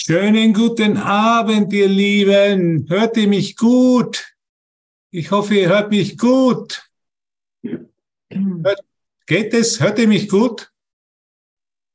[0.00, 2.86] Schönen guten Abend, ihr Lieben.
[2.88, 4.32] Hört ihr mich gut?
[5.10, 6.88] Ich hoffe, ihr hört mich gut.
[7.62, 8.80] Hört,
[9.26, 9.80] geht es?
[9.80, 10.70] Hört ihr mich gut?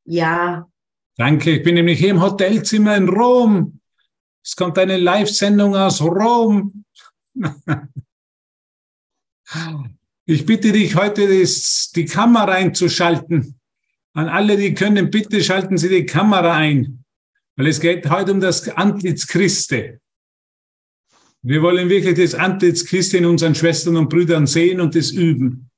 [0.03, 0.69] Ja.
[1.15, 1.51] Danke.
[1.51, 3.79] Ich bin nämlich hier im Hotelzimmer in Rom.
[4.43, 6.85] Es kommt eine Live-Sendung aus Rom.
[10.25, 13.59] Ich bitte dich heute, die Kamera einzuschalten.
[14.13, 17.02] An alle, die können, bitte schalten Sie die Kamera ein.
[17.55, 19.97] Weil es geht heute um das Antlitz Christi.
[21.41, 25.69] Wir wollen wirklich das Antlitz Christi in unseren Schwestern und Brüdern sehen und das üben.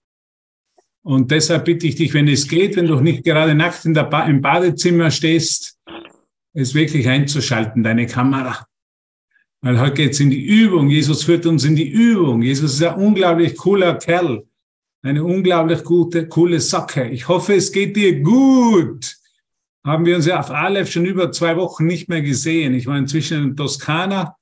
[1.03, 4.41] Und deshalb bitte ich dich, wenn es geht, wenn du nicht gerade der ba im
[4.41, 5.77] Badezimmer stehst,
[6.53, 8.65] es wirklich einzuschalten, deine Kamera.
[9.61, 10.89] Weil heute geht's in die Übung.
[10.89, 12.41] Jesus führt uns in die Übung.
[12.41, 14.45] Jesus ist ein unglaublich cooler Kerl.
[15.01, 17.05] Eine unglaublich gute, coole Sache.
[17.05, 19.14] Ich hoffe, es geht dir gut.
[19.85, 22.73] Haben wir uns ja auf Aleph schon über zwei Wochen nicht mehr gesehen.
[22.73, 24.35] Ich war inzwischen in Toskana,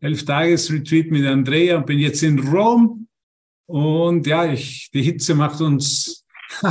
[0.00, 3.06] elf Tages Retreat mit Andrea und bin jetzt in Rom.
[3.66, 6.24] Und ja, ich, die Hitze macht uns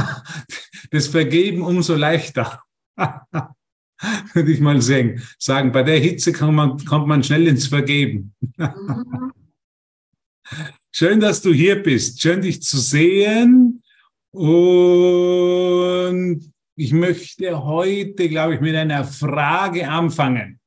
[0.92, 2.64] das Vergeben umso leichter.
[4.34, 5.22] würde ich mal sagen.
[5.38, 5.72] sagen.
[5.72, 8.34] Bei der Hitze kann man, kommt man schnell ins Vergeben.
[8.58, 9.32] Mhm.
[10.92, 12.20] Schön, dass du hier bist.
[12.20, 13.84] Schön, dich zu sehen.
[14.32, 20.60] Und ich möchte heute, glaube ich, mit einer Frage anfangen.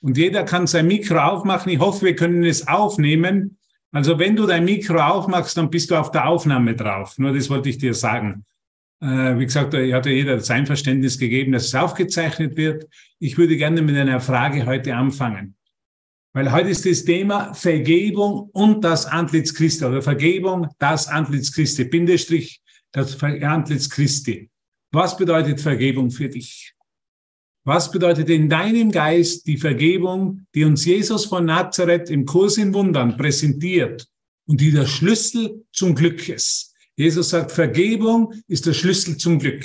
[0.00, 1.72] Und jeder kann sein Mikro aufmachen.
[1.72, 3.58] Ich hoffe, wir können es aufnehmen.
[3.90, 7.18] Also wenn du dein Mikro aufmachst, dann bist du auf der Aufnahme drauf.
[7.18, 8.44] Nur das wollte ich dir sagen.
[9.00, 12.86] Äh, wie gesagt, er hat ja jeder sein Verständnis gegeben, dass es aufgezeichnet wird.
[13.18, 15.56] Ich würde gerne mit einer Frage heute anfangen.
[16.32, 21.84] Weil heute ist das Thema Vergebung und das Antlitz Christi oder Vergebung, das Antlitz Christi,
[21.84, 24.51] Bindestrich, das Antlitz Christi.
[24.92, 26.74] Was bedeutet Vergebung für dich?
[27.64, 32.74] Was bedeutet in deinem Geist die Vergebung, die uns Jesus von Nazareth im Kurs in
[32.74, 34.06] Wundern präsentiert
[34.46, 36.74] und die der Schlüssel zum Glück ist?
[36.94, 39.64] Jesus sagt, Vergebung ist der Schlüssel zum Glück.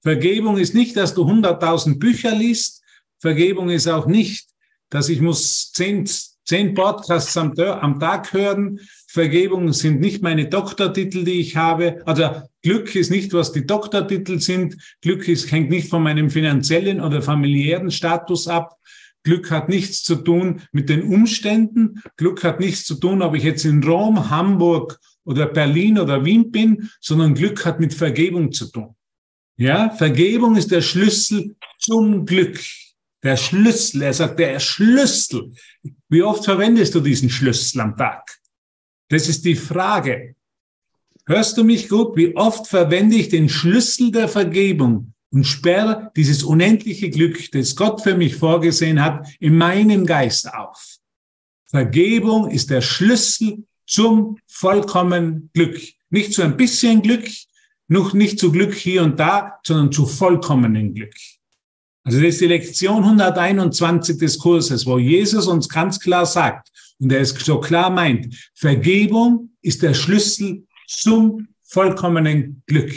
[0.00, 2.82] Vergebung ist nicht, dass du hunderttausend Bücher liest.
[3.18, 4.48] Vergebung ist auch nicht,
[4.88, 6.08] dass ich muss zehn,
[6.46, 8.80] zehn Podcasts am, am Tag hören.
[9.08, 12.00] Vergebung sind nicht meine Doktortitel, die ich habe.
[12.06, 14.76] Also Glück ist nicht, was die Doktortitel sind.
[15.00, 18.76] Glück ist, hängt nicht von meinem finanziellen oder familiären Status ab.
[19.22, 22.02] Glück hat nichts zu tun mit den Umständen.
[22.16, 26.50] Glück hat nichts zu tun, ob ich jetzt in Rom, Hamburg oder Berlin oder Wien
[26.50, 28.94] bin, sondern Glück hat mit Vergebung zu tun.
[29.56, 32.60] Ja, Vergebung ist der Schlüssel zum Glück.
[33.22, 35.52] Der Schlüssel, er sagt, der Schlüssel.
[36.08, 38.38] Wie oft verwendest du diesen Schlüssel am Tag?
[39.08, 40.36] Das ist die Frage.
[41.28, 42.16] Hörst du mich gut?
[42.16, 48.00] Wie oft verwende ich den Schlüssel der Vergebung und sperre dieses unendliche Glück, das Gott
[48.00, 50.96] für mich vorgesehen hat, in meinem Geist auf?
[51.66, 55.78] Vergebung ist der Schlüssel zum vollkommenen Glück.
[56.08, 57.28] Nicht zu ein bisschen Glück,
[57.88, 61.14] noch nicht zu Glück hier und da, sondern zu vollkommenen Glück.
[62.04, 67.12] Also das ist die Lektion 121 des Kurses, wo Jesus uns ganz klar sagt, und
[67.12, 72.92] er es so klar meint, Vergebung ist der Schlüssel zum vollkommenen Glück.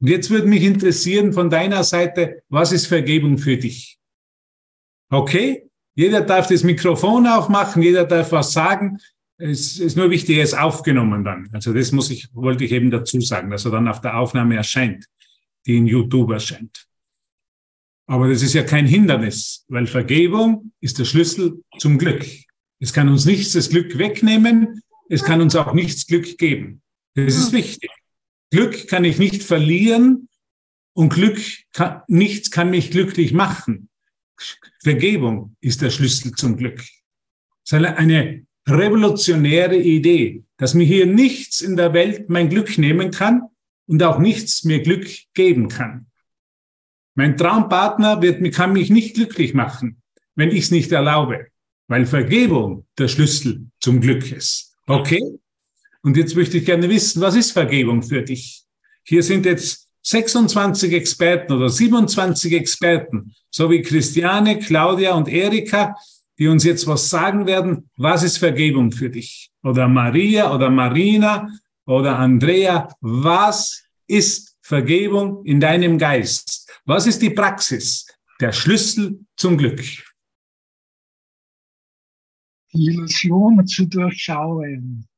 [0.00, 3.98] Und jetzt würde mich interessieren von deiner Seite, was ist Vergebung für dich?
[5.10, 5.68] Okay?
[5.94, 8.98] Jeder darf das Mikrofon aufmachen, jeder darf was sagen.
[9.36, 11.48] Es ist nur wichtig, er ist aufgenommen dann.
[11.52, 14.56] Also das muss ich, wollte ich eben dazu sagen, dass er dann auf der Aufnahme
[14.56, 15.06] erscheint,
[15.66, 16.86] die in YouTube erscheint.
[18.06, 22.24] Aber das ist ja kein Hindernis, weil Vergebung ist der Schlüssel zum Glück.
[22.80, 26.80] Es kann uns nichts das Glück wegnehmen, es kann uns auch nichts Glück geben.
[27.26, 27.90] Das ist wichtig.
[28.50, 30.28] Glück kann ich nicht verlieren
[30.94, 31.40] und Glück
[31.72, 33.88] kann, nichts kann mich glücklich machen.
[34.82, 36.80] Vergebung ist der Schlüssel zum Glück.
[37.64, 43.10] Es ist eine revolutionäre Idee, dass mir hier nichts in der Welt mein Glück nehmen
[43.10, 43.42] kann
[43.86, 46.06] und auch nichts mir Glück geben kann.
[47.14, 50.02] Mein Traumpartner wird, kann mich nicht glücklich machen,
[50.36, 51.48] wenn ich es nicht erlaube,
[51.88, 54.76] weil Vergebung der Schlüssel zum Glück ist.
[54.86, 55.20] Okay?
[56.02, 58.64] Und jetzt möchte ich gerne wissen, was ist Vergebung für dich?
[59.04, 65.96] Hier sind jetzt 26 Experten oder 27 Experten, so wie Christiane, Claudia und Erika,
[66.38, 67.90] die uns jetzt was sagen werden.
[67.96, 69.50] Was ist Vergebung für dich?
[69.62, 71.48] Oder Maria oder Marina
[71.84, 72.88] oder Andrea.
[73.00, 76.70] Was ist Vergebung in deinem Geist?
[76.84, 78.06] Was ist die Praxis?
[78.40, 79.82] Der Schlüssel zum Glück.
[82.72, 85.08] Die Illusion zu durchschauen.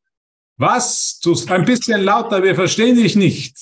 [0.60, 1.18] Was?
[1.48, 3.56] Ein bisschen lauter, wir verstehen dich nicht.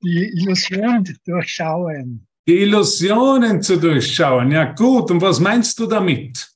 [0.00, 2.28] Die Illusion durchschauen.
[2.46, 4.52] Die Illusionen zu durchschauen.
[4.52, 5.10] Ja, gut.
[5.10, 6.48] Und was meinst du damit?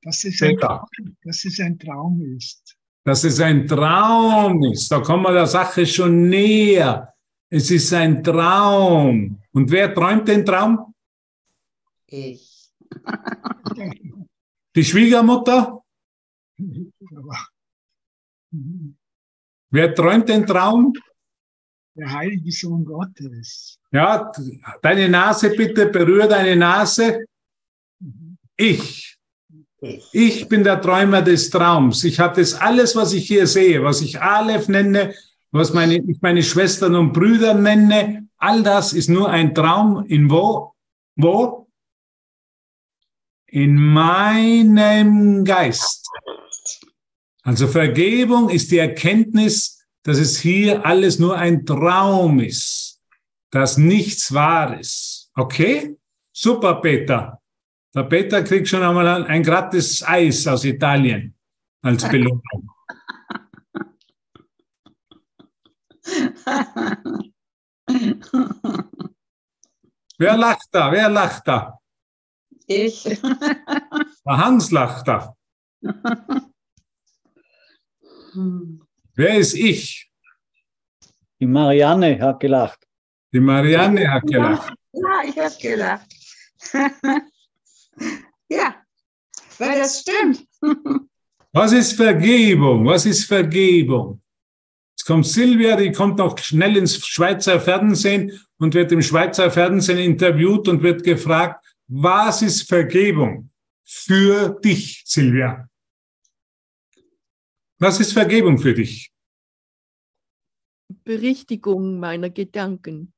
[0.00, 0.56] Dass es ein.
[0.56, 0.86] Traum,
[1.24, 2.76] dass es ein Traum ist.
[3.02, 4.88] Dass es ein Traum ist.
[4.92, 7.12] Da kommen wir der Sache schon näher.
[7.50, 9.42] Es ist ein Traum.
[9.50, 10.94] Und wer träumt den Traum?
[12.06, 12.70] Ich.
[14.76, 15.83] Die Schwiegermutter?
[19.70, 20.92] Wer träumt den Traum?
[21.94, 23.78] der heilige Sohn Gottes.
[23.92, 24.32] Ja,
[24.82, 27.24] deine Nase bitte, berühr deine Nase.
[28.56, 29.16] Ich.
[29.80, 30.08] Ich.
[30.12, 32.04] Ich bin der Träumer des Traums.
[32.04, 35.14] Ich habe das alles, was ich hier sehe, was ich Aleph nenne,
[35.50, 40.30] was meine, ich meine Schwestern und Brüder nenne, all das ist nur ein Traum in
[40.30, 40.72] wo?
[41.16, 41.68] Wo?
[43.46, 46.08] In meinem Geist.
[47.44, 53.02] Also Vergebung ist die Erkenntnis, dass es hier alles nur ein Traum ist,
[53.50, 55.30] dass nichts wahr ist.
[55.34, 55.98] Okay?
[56.32, 57.40] Super, Peter.
[57.94, 61.36] Der Peter kriegt schon einmal ein, gratis Eis aus Italien
[61.82, 62.42] als Belohnung.
[70.18, 70.90] Wer lacht da?
[70.90, 71.78] Wer lacht da?
[72.66, 73.02] Ich.
[73.04, 75.36] Der Hans lacht da.
[79.14, 80.10] Wer ist ich?
[81.40, 82.86] Die Marianne hat gelacht.
[83.32, 84.74] Die Marianne hat gelacht.
[84.92, 86.06] Ja, ich habe gedacht.
[88.48, 88.76] ja,
[89.58, 90.46] weil das stimmt.
[91.52, 92.84] Was ist Vergebung?
[92.86, 94.20] Was ist Vergebung?
[94.90, 99.98] Jetzt kommt Silvia, die kommt noch schnell ins Schweizer Fernsehen und wird im Schweizer Fernsehen
[99.98, 103.50] interviewt und wird gefragt, was ist Vergebung
[103.84, 105.68] für dich, Silvia?
[107.78, 109.10] Was ist Vergebung für dich?
[111.04, 113.12] Berichtigung meiner Gedanken.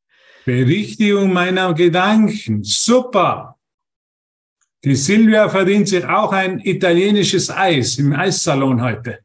[0.44, 2.62] Berichtigung meiner Gedanken.
[2.62, 3.58] Super.
[4.84, 9.20] Die Silvia verdient sich auch ein italienisches Eis im Eissalon heute.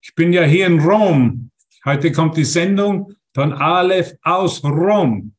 [0.00, 1.50] Ich bin ja hier in Rom.
[1.84, 5.34] Heute kommt die Sendung von Aleph aus Rom.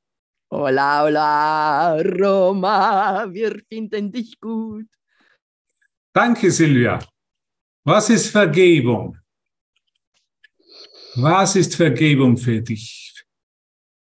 [0.52, 4.86] Hola, hola, Roma, wir finden dich gut.
[6.14, 7.00] Danke, Silvia.
[7.86, 9.18] Was ist Vergebung?
[11.16, 13.14] Was ist Vergebung für dich?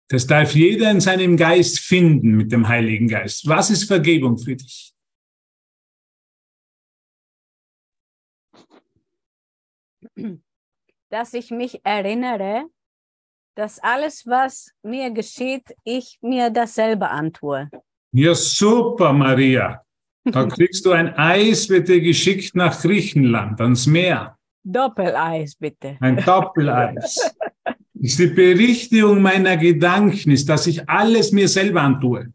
[0.09, 3.47] Das darf jeder in seinem Geist finden mit dem Heiligen Geist.
[3.47, 4.95] Was ist Vergebung für dich?
[11.09, 12.65] dass ich mich erinnere,
[13.55, 17.69] dass alles, was mir geschieht, ich mir dasselbe antue.
[18.11, 19.81] Ja, super, Maria.
[20.25, 24.34] Da kriegst du ein Eis, wird dir geschickt nach Griechenland, ans Meer.
[24.65, 25.97] Doppeleis, bitte.
[26.01, 27.31] Ein Doppeleis.
[27.94, 32.33] Ist die Berichtigung meiner Gedanken, ist, dass ich alles mir selber antue.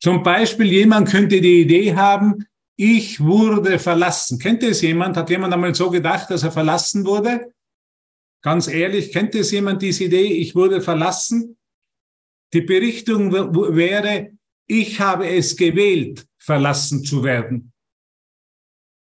[0.00, 2.46] Zum Beispiel, jemand könnte die Idee haben,
[2.76, 4.38] ich wurde verlassen.
[4.38, 5.16] Kennt es jemand?
[5.16, 7.52] Hat jemand einmal so gedacht, dass er verlassen wurde?
[8.42, 11.56] Ganz ehrlich, kennt es jemand diese Idee, ich wurde verlassen?
[12.52, 14.30] Die Berichtung w- wäre,
[14.66, 17.72] ich habe es gewählt, verlassen zu werden.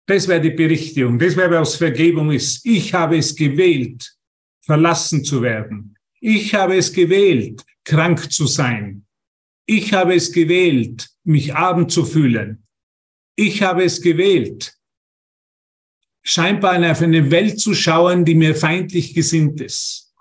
[0.09, 1.19] Das wäre die Berichtigung.
[1.19, 2.65] Das wäre, was Vergebung ist.
[2.65, 4.11] Ich habe es gewählt,
[4.59, 5.95] verlassen zu werden.
[6.19, 9.05] Ich habe es gewählt, krank zu sein.
[9.67, 12.65] Ich habe es gewählt, mich arm zu fühlen.
[13.35, 14.73] Ich habe es gewählt,
[16.23, 20.11] scheinbar in eine Welt zu schauen, die mir feindlich gesinnt ist.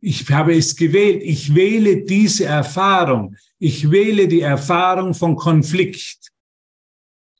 [0.00, 1.24] Ich habe es gewählt.
[1.24, 3.34] Ich wähle diese Erfahrung.
[3.58, 6.30] Ich wähle die Erfahrung von Konflikt.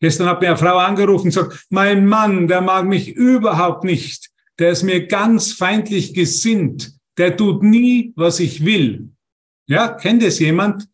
[0.01, 4.31] Gestern hat mir eine Frau angerufen und gesagt, mein Mann, der mag mich überhaupt nicht.
[4.59, 6.93] Der ist mir ganz feindlich gesinnt.
[7.17, 9.11] Der tut nie, was ich will.
[9.67, 10.89] Ja, kennt es jemand?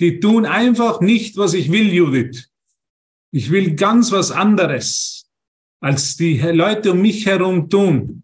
[0.00, 2.48] Die tun einfach nicht, was ich will, Judith.
[3.32, 5.28] Ich will ganz was anderes,
[5.80, 8.22] als die Leute um mich herum tun.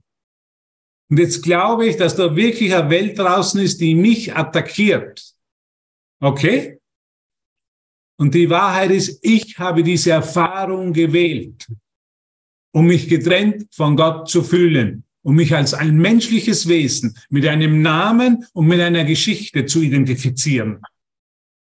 [1.11, 5.35] Und jetzt glaube ich, dass da wirklich eine Welt draußen ist, die mich attackiert.
[6.21, 6.81] Okay?
[8.17, 11.67] Und die Wahrheit ist, ich habe diese Erfahrung gewählt,
[12.73, 17.83] um mich getrennt von Gott zu fühlen, um mich als ein menschliches Wesen mit einem
[17.83, 20.81] Namen und mit einer Geschichte zu identifizieren.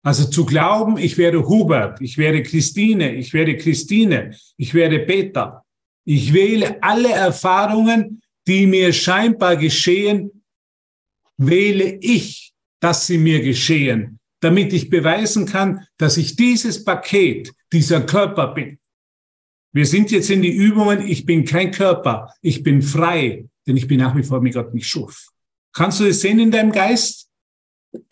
[0.04, 5.64] Also zu glauben, ich wäre Hubert, ich wäre Christine, ich wäre Christine, ich wäre Peter.
[6.04, 10.42] Ich wähle alle Erfahrungen, die mir scheinbar geschehen,
[11.37, 18.02] wähle ich, dass sie mir geschehen, damit ich beweisen kann, dass ich dieses Paket, dieser
[18.02, 18.78] Körper bin.
[19.72, 23.88] Wir sind jetzt in die Übungen, ich bin kein Körper, ich bin frei, denn ich
[23.88, 25.28] bin nach wie vor mit Gott nicht schuf.
[25.72, 27.30] Kannst du es sehen in deinem Geist?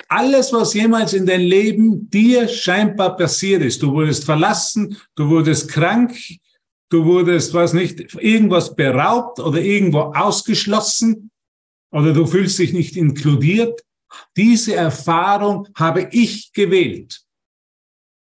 [0.08, 5.68] alles, was jemals in deinem Leben dir scheinbar passiert ist, du wurdest verlassen, du wurdest
[5.68, 6.16] krank,
[6.90, 11.30] du wurdest, was nicht, irgendwas beraubt oder irgendwo ausgeschlossen
[11.92, 13.80] oder du fühlst dich nicht inkludiert,
[14.36, 17.20] diese Erfahrung habe ich gewählt.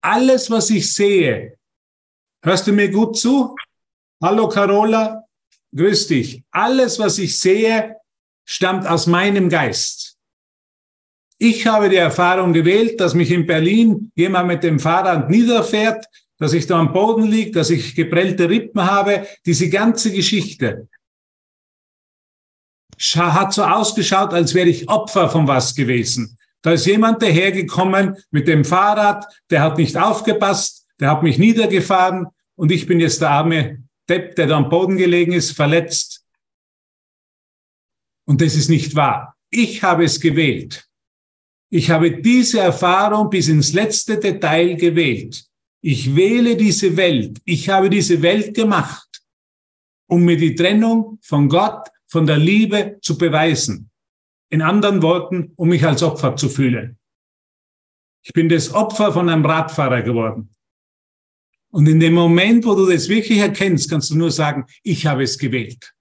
[0.01, 1.57] Alles, was ich sehe,
[2.43, 3.55] hörst du mir gut zu?
[4.21, 5.23] Hallo Carola,
[5.75, 6.43] grüß dich.
[6.51, 7.95] Alles, was ich sehe,
[8.45, 10.17] stammt aus meinem Geist.
[11.37, 16.05] Ich habe die Erfahrung gewählt, dass mich in Berlin jemand mit dem Fahrrad niederfährt,
[16.37, 19.27] dass ich da am Boden liege, dass ich geprellte Rippen habe.
[19.45, 20.89] Diese ganze Geschichte
[23.15, 26.37] hat so ausgeschaut, als wäre ich Opfer von was gewesen.
[26.61, 32.27] Da ist jemand dahergekommen mit dem Fahrrad, der hat nicht aufgepasst, der hat mich niedergefahren
[32.55, 36.25] und ich bin jetzt der arme Depp, der da am Boden gelegen ist, verletzt.
[38.25, 39.35] Und das ist nicht wahr.
[39.49, 40.85] Ich habe es gewählt.
[41.71, 45.45] Ich habe diese Erfahrung bis ins letzte Detail gewählt.
[45.81, 47.39] Ich wähle diese Welt.
[47.45, 49.07] Ich habe diese Welt gemacht,
[50.07, 53.89] um mir die Trennung von Gott, von der Liebe zu beweisen.
[54.49, 56.97] In anderen Worten, um mich als Opfer zu fühlen.
[58.23, 60.49] Ich bin das Opfer von einem Radfahrer geworden.
[61.71, 65.23] Und in dem Moment, wo du das wirklich erkennst, kannst du nur sagen, ich habe
[65.23, 65.93] es gewählt.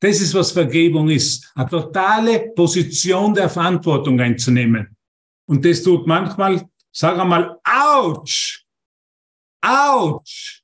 [0.00, 1.50] Das ist, was Vergebung ist.
[1.54, 4.96] Eine totale Position der Verantwortung einzunehmen.
[5.46, 8.62] Und das tut manchmal, sag einmal, ouch,
[9.62, 10.62] ouch.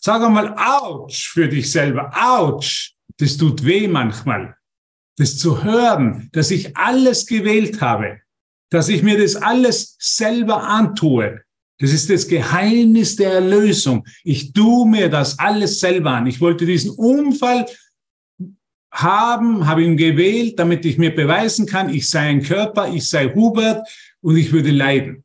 [0.00, 2.95] Sag einmal, ouch für dich selber, ouch.
[3.18, 4.56] Das tut weh manchmal.
[5.16, 8.20] Das zu hören, dass ich alles gewählt habe,
[8.70, 11.40] dass ich mir das alles selber antue.
[11.78, 14.06] Das ist das Geheimnis der Erlösung.
[14.24, 16.26] Ich tue mir das alles selber an.
[16.26, 17.66] Ich wollte diesen Unfall
[18.90, 23.32] haben, habe ihn gewählt, damit ich mir beweisen kann, ich sei ein Körper, ich sei
[23.34, 23.86] Hubert
[24.20, 25.22] und ich würde leiden.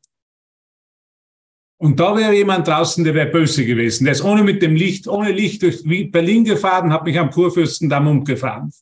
[1.82, 4.04] Und da wäre jemand draußen, der wäre böse gewesen.
[4.04, 8.06] Der ist ohne mit dem Licht, ohne Licht durch Berlin gefahren, hat mich am Kurfürstendamm
[8.06, 8.72] umgefahren.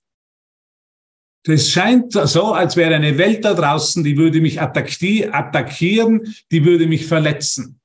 [1.44, 6.86] Das scheint so, als wäre eine Welt da draußen, die würde mich attackieren, die würde
[6.86, 7.80] mich verletzen.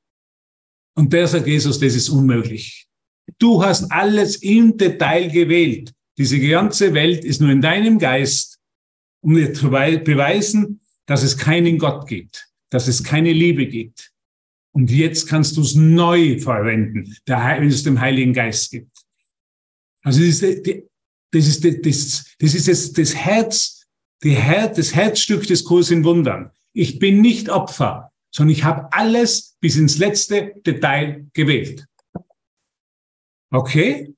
[0.97, 2.85] Und der sagt Jesus, das ist unmöglich.
[3.39, 5.93] Du hast alles im Detail gewählt.
[6.17, 8.59] Diese ganze Welt ist nur in deinem Geist,
[9.21, 14.11] um dir zu beweisen, dass es keinen Gott gibt, dass es keine Liebe gibt,
[14.75, 18.91] und jetzt kannst du es neu verwenden, wenn es dem Heiligen Geist gibt.
[20.03, 20.67] Also das ist,
[21.31, 23.87] das, ist, das, das, ist das, das Herz,
[24.21, 26.51] das Herzstück des Kurs in Wundern.
[26.73, 31.85] Ich bin nicht Opfer, sondern ich habe alles bis ins letzte Detail gewählt.
[33.51, 34.13] Okay?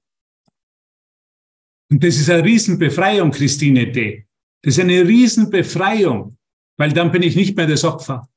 [1.91, 4.25] Und das ist eine Riesenbefreiung, Christine D.
[4.63, 6.35] Das ist eine Riesenbefreiung,
[6.77, 8.27] weil dann bin ich nicht mehr das Opfer.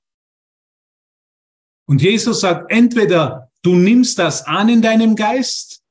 [1.91, 5.83] Und Jesus sagt, entweder du nimmst das an in deinem Geist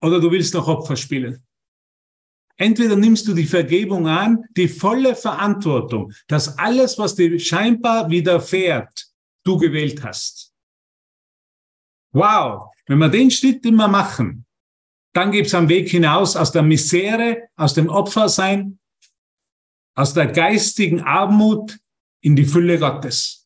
[0.00, 1.44] oder du willst noch Opfer spielen.
[2.56, 9.12] Entweder nimmst du die Vergebung an, die volle Verantwortung, dass alles, was dir scheinbar widerfährt,
[9.44, 10.54] du gewählt hast.
[12.14, 14.46] Wow, wenn wir den Schritt immer machen,
[15.12, 18.78] dann gibt es am Weg hinaus aus der Misere, aus dem Opfersein,
[19.94, 21.78] aus der geistigen Armut
[22.22, 23.44] in die Fülle Gottes.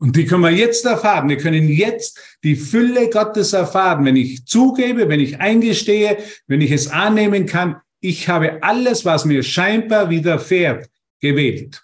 [0.00, 1.28] Und die können wir jetzt erfahren.
[1.28, 6.16] Wir können jetzt die Fülle Gottes erfahren, wenn ich zugebe, wenn ich eingestehe,
[6.46, 7.76] wenn ich es annehmen kann.
[8.00, 10.88] Ich habe alles, was mir scheinbar widerfährt,
[11.20, 11.82] gewählt.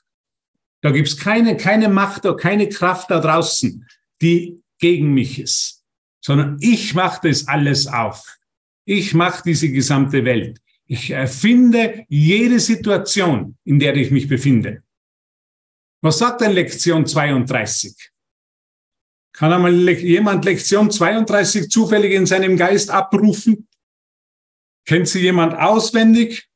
[0.80, 3.86] Da gibt's keine, keine Macht oder keine Kraft da draußen,
[4.22, 5.84] die gegen mich ist,
[6.22, 8.38] sondern ich mache das alles auf.
[8.86, 10.58] Ich mache diese gesamte Welt.
[10.86, 14.82] Ich erfinde jede Situation, in der ich mich befinde.
[16.06, 18.12] Was sagt denn Lektion 32?
[19.32, 23.66] Kann einmal jemand Lektion 32 zufällig in seinem Geist abrufen?
[24.86, 26.48] Kennt sie jemand auswendig?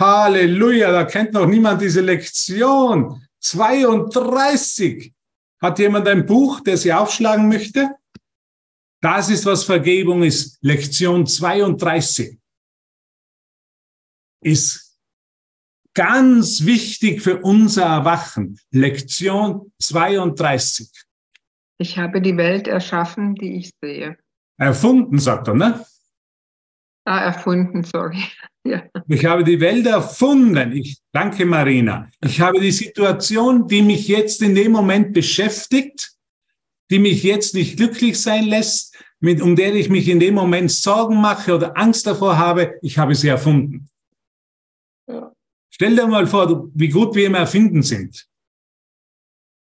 [0.00, 3.24] Halleluja, da kennt noch niemand diese Lektion.
[3.38, 5.14] 32.
[5.62, 7.94] Hat jemand ein Buch, der sie aufschlagen möchte?
[9.00, 10.58] Das ist, was Vergebung ist.
[10.60, 12.36] Lektion 32
[14.40, 14.85] ist
[15.96, 18.60] Ganz wichtig für unser Erwachen.
[18.70, 20.90] Lektion 32.
[21.78, 24.18] Ich habe die Welt erschaffen, die ich sehe.
[24.58, 25.86] Erfunden, sagt er, ne?
[27.06, 28.22] Ah, erfunden, sorry.
[28.66, 28.82] Ja.
[29.06, 30.72] Ich habe die Welt erfunden.
[30.72, 32.08] Ich danke Marina.
[32.20, 36.16] Ich habe die Situation, die mich jetzt in dem Moment beschäftigt,
[36.90, 40.72] die mich jetzt nicht glücklich sein lässt, mit, um der ich mich in dem Moment
[40.72, 43.88] Sorgen mache oder Angst davor habe, ich habe sie erfunden.
[45.76, 48.26] Stell dir mal vor, wie gut wir im Erfinden sind.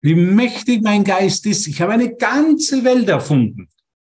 [0.02, 1.66] Wie mächtig mein Geist ist.
[1.66, 3.68] Ich habe eine ganze Welt erfunden.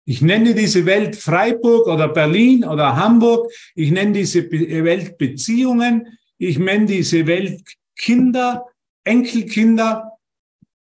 [0.05, 3.53] Ich nenne diese Welt Freiburg oder Berlin oder Hamburg.
[3.77, 6.19] Ich nenne diese Welt Beziehungen.
[6.39, 7.63] Ich nenne diese Welt
[7.97, 8.67] Kinder,
[9.05, 10.19] Enkelkinder.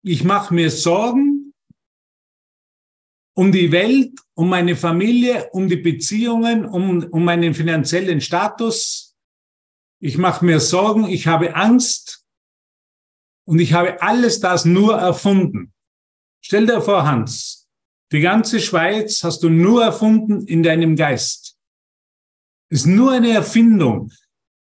[0.04, 1.56] Ich mache mir Sorgen
[3.36, 9.13] um die Welt, um meine Familie, um die Beziehungen, um, um meinen finanziellen Status.
[10.06, 12.26] Ich mache mir Sorgen, ich habe Angst
[13.46, 15.72] und ich habe alles das nur erfunden.
[16.42, 17.70] Stell dir vor, Hans,
[18.12, 21.56] die ganze Schweiz hast du nur erfunden in deinem Geist.
[22.70, 24.12] Ist nur eine Erfindung.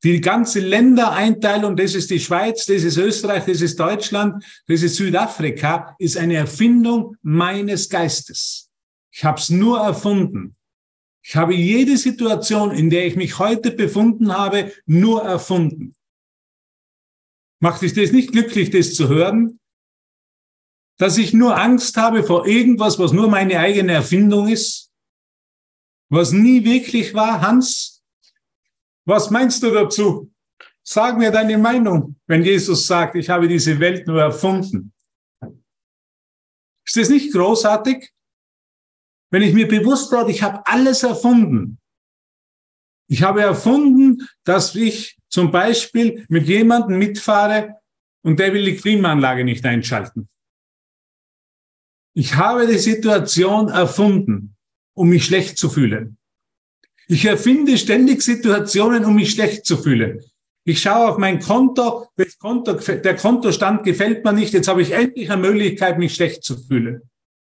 [0.04, 4.98] Die ganze Ländereinteilung, das ist die Schweiz, das ist Österreich, das ist Deutschland, das ist
[4.98, 8.70] Südafrika, ist eine Erfindung meines Geistes.
[9.10, 10.58] Ich habe es nur erfunden.
[11.30, 15.94] Ich habe jede Situation, in der ich mich heute befunden habe, nur erfunden.
[17.60, 19.60] Macht dich das nicht glücklich, das zu hören?
[20.98, 24.92] Dass ich nur Angst habe vor irgendwas, was nur meine eigene Erfindung ist?
[26.10, 28.02] Was nie wirklich war, Hans?
[29.06, 30.34] Was meinst du dazu?
[30.82, 34.94] Sag mir deine Meinung, wenn Jesus sagt, ich habe diese Welt nur erfunden.
[36.84, 38.12] Ist das nicht großartig?
[39.32, 41.78] Wenn ich mir bewusst werde, ich habe alles erfunden.
[43.08, 47.76] Ich habe erfunden, dass ich zum Beispiel mit jemandem mitfahre
[48.24, 50.30] und der will die Klimaanlage nicht einschalten.
[52.14, 54.56] Ich habe die Situation erfunden,
[54.94, 56.18] um mich schlecht zu fühlen.
[57.08, 60.24] Ich erfinde ständig Situationen, um mich schlecht zu fühlen.
[60.64, 62.08] Ich schaue auf mein Konto,
[62.40, 66.58] Konto, der Kontostand gefällt mir nicht, jetzt habe ich endlich eine Möglichkeit, mich schlecht zu
[66.58, 67.02] fühlen.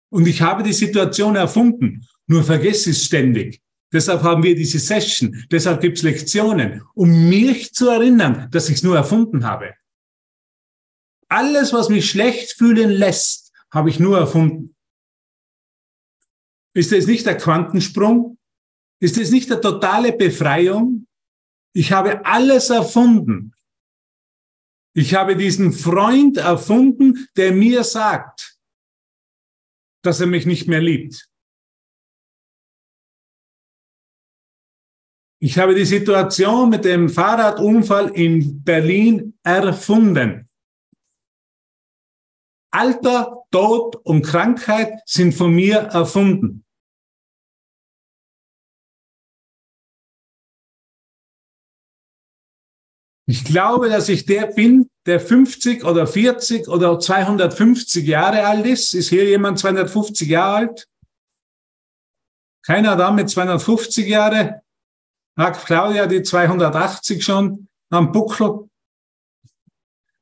[0.10, 3.62] Und ich habe die Situation erfunden, nur vergesse es ständig.
[3.92, 8.78] Deshalb haben wir diese Session, deshalb gibt es Lektionen, um mich zu erinnern, dass ich
[8.78, 9.74] es nur erfunden habe.
[11.28, 14.76] Alles, was mich schlecht fühlen lässt, habe ich nur erfunden.
[16.76, 18.38] Ist das nicht der Quantensprung?
[19.00, 21.08] Ist es nicht eine totale Befreiung?
[21.74, 23.54] Ich habe alles erfunden.
[24.94, 28.59] Ich habe diesen Freund erfunden, der mir sagt,
[30.02, 31.30] dass er mich nicht mehr liebt.
[35.42, 40.50] Ich habe die Situation mit dem Fahrradunfall in Berlin erfunden.
[42.72, 46.66] Alter, Tod und Krankheit sind von mir erfunden.
[53.30, 58.96] Ich glaube, dass ich der bin, der 50 oder 40 oder 250 Jahre alt ist.
[58.96, 60.88] Ist hier jemand 250 Jahre alt?
[62.66, 64.64] Keiner da mit 250 Jahre?
[65.38, 68.68] Hat Claudia die 280 schon am Buckel?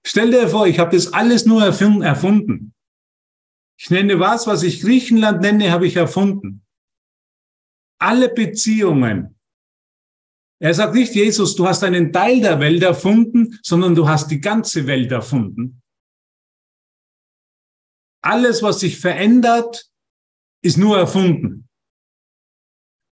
[0.05, 2.73] Stell dir vor, ich habe das alles nur erfunden.
[3.79, 6.61] Ich nenne was, was ich Griechenland nenne, habe ich erfunden.
[7.99, 9.36] Alle Beziehungen,
[10.59, 14.41] er sagt nicht, Jesus, du hast einen Teil der Welt erfunden, sondern du hast die
[14.41, 15.81] ganze Welt erfunden.
[18.23, 19.89] Alles, was sich verändert,
[20.63, 21.69] ist nur erfunden.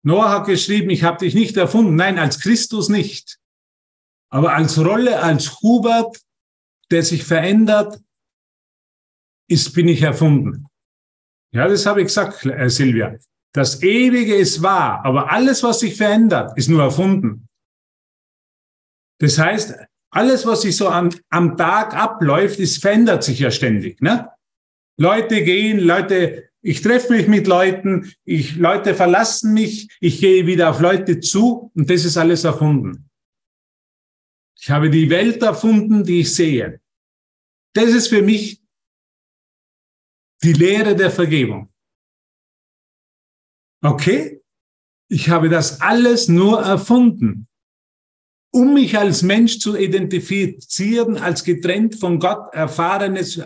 [0.02, 1.94] Noah hat geschrieben, ich habe dich nicht erfunden.
[1.94, 3.38] Nein, als Christus nicht.
[4.30, 6.22] Aber als Rolle, als Hubert,
[6.90, 8.00] der sich verändert,
[9.48, 10.66] ist, bin ich erfunden.
[11.52, 13.18] Ja, das habe ich gesagt, äh, Silvia.
[13.52, 17.48] Das Ewige ist wahr, aber alles, was sich verändert, ist nur erfunden.
[19.18, 19.74] Das heißt,
[20.12, 24.00] alles, was sich so am, am Tag abläuft, ist, verändert sich ja ständig.
[24.00, 24.28] Ne?
[24.96, 30.70] Leute gehen, Leute, ich treffe mich mit Leuten, ich, Leute verlassen mich, ich gehe wieder
[30.70, 33.10] auf Leute zu und das ist alles erfunden.
[34.58, 36.80] Ich habe die Welt erfunden, die ich sehe.
[37.72, 38.62] Das ist für mich
[40.42, 41.69] die Lehre der Vergebung.
[43.82, 44.40] Okay?
[45.08, 47.48] Ich habe das alles nur erfunden,
[48.52, 53.40] um mich als Mensch zu identifizieren, als getrennt von Gott erfahrenes,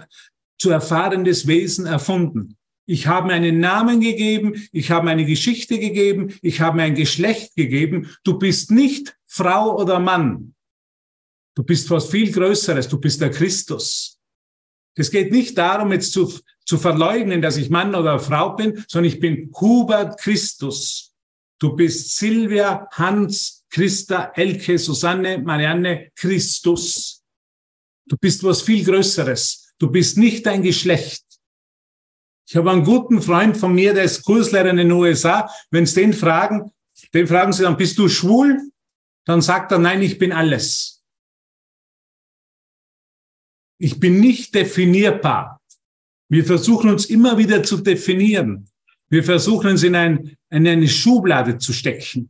[0.58, 2.56] zu erfahrenes Wesen erfunden.
[2.86, 6.82] Ich habe mir einen Namen gegeben, ich habe mir eine Geschichte gegeben, ich habe mir
[6.82, 8.10] ein Geschlecht gegeben.
[8.24, 10.54] Du bist nicht Frau oder Mann.
[11.54, 14.20] Du bist was viel Größeres, du bist der Christus.
[14.96, 16.32] Es geht nicht darum, jetzt zu,
[16.64, 21.12] zu verleugnen, dass ich Mann oder Frau bin, sondern ich bin Hubert Christus.
[21.58, 27.22] Du bist Silvia, Hans, Christa, Elke, Susanne, Marianne, Christus.
[28.06, 29.72] Du bist was viel Größeres.
[29.78, 31.24] Du bist nicht dein Geschlecht.
[32.46, 35.50] Ich habe einen guten Freund von mir, der ist Kurslehrer in den USA.
[35.70, 36.70] Wenn Sie den fragen,
[37.12, 38.70] den fragen Sie dann, bist du schwul?
[39.24, 41.02] Dann sagt er, nein, ich bin alles.
[43.78, 45.60] Ich bin nicht definierbar.
[46.34, 48.68] Wir versuchen uns immer wieder zu definieren.
[49.08, 52.28] Wir versuchen uns in, ein, in eine Schublade zu stecken.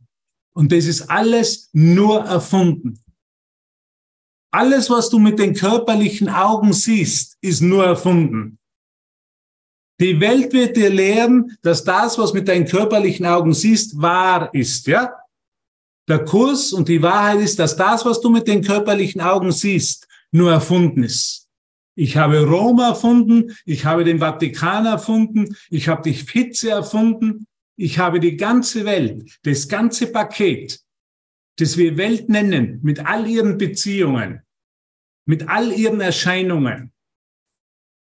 [0.53, 3.03] Und das ist alles nur erfunden.
[4.51, 8.59] Alles, was du mit den körperlichen Augen siehst, ist nur erfunden.
[9.99, 14.85] Die Welt wird dir lehren, dass das, was mit deinen körperlichen Augen siehst, wahr ist,
[14.85, 15.15] ja?
[16.07, 20.07] Der Kurs und die Wahrheit ist, dass das, was du mit den körperlichen Augen siehst,
[20.29, 21.44] nur erfunden ist.
[21.95, 27.99] Ich habe Rom erfunden, ich habe den Vatikan erfunden, ich habe die Hitze erfunden, ich
[27.99, 30.81] habe die ganze Welt, das ganze Paket,
[31.57, 34.41] das wir Welt nennen, mit all ihren Beziehungen,
[35.25, 36.91] mit all ihren Erscheinungen,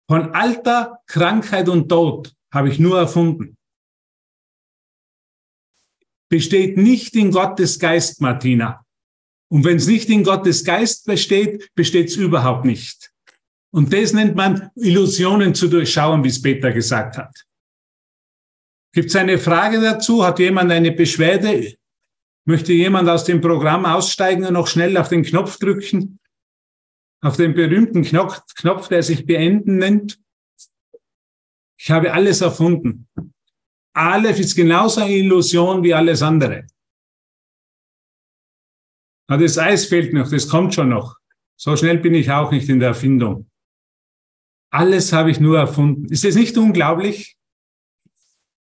[0.10, 3.58] von Alter, Krankheit und Tod, habe ich nur erfunden.
[6.29, 8.86] Besteht nicht in Gottes Geist, Martina.
[9.49, 13.12] Und wenn es nicht in Gottes Geist besteht, besteht es überhaupt nicht.
[13.74, 17.44] Und das nennt man Illusionen zu durchschauen, wie es Peter gesagt hat.
[18.94, 20.24] Gibt es eine Frage dazu?
[20.24, 21.76] Hat jemand eine Beschwerde?
[22.46, 26.20] Möchte jemand aus dem Programm aussteigen und noch schnell auf den Knopf drücken?
[27.22, 30.20] Auf den berühmten Knopf, Knopf der sich beenden nennt?
[31.80, 33.08] Ich habe alles erfunden.
[33.94, 36.68] Alles ist genauso eine Illusion wie alles andere.
[39.28, 41.18] Aber das Eis fehlt noch, das kommt schon noch.
[41.56, 43.50] So schnell bin ich auch nicht in der Erfindung.
[44.74, 46.12] Alles habe ich nur erfunden.
[46.12, 47.38] Ist das nicht unglaublich?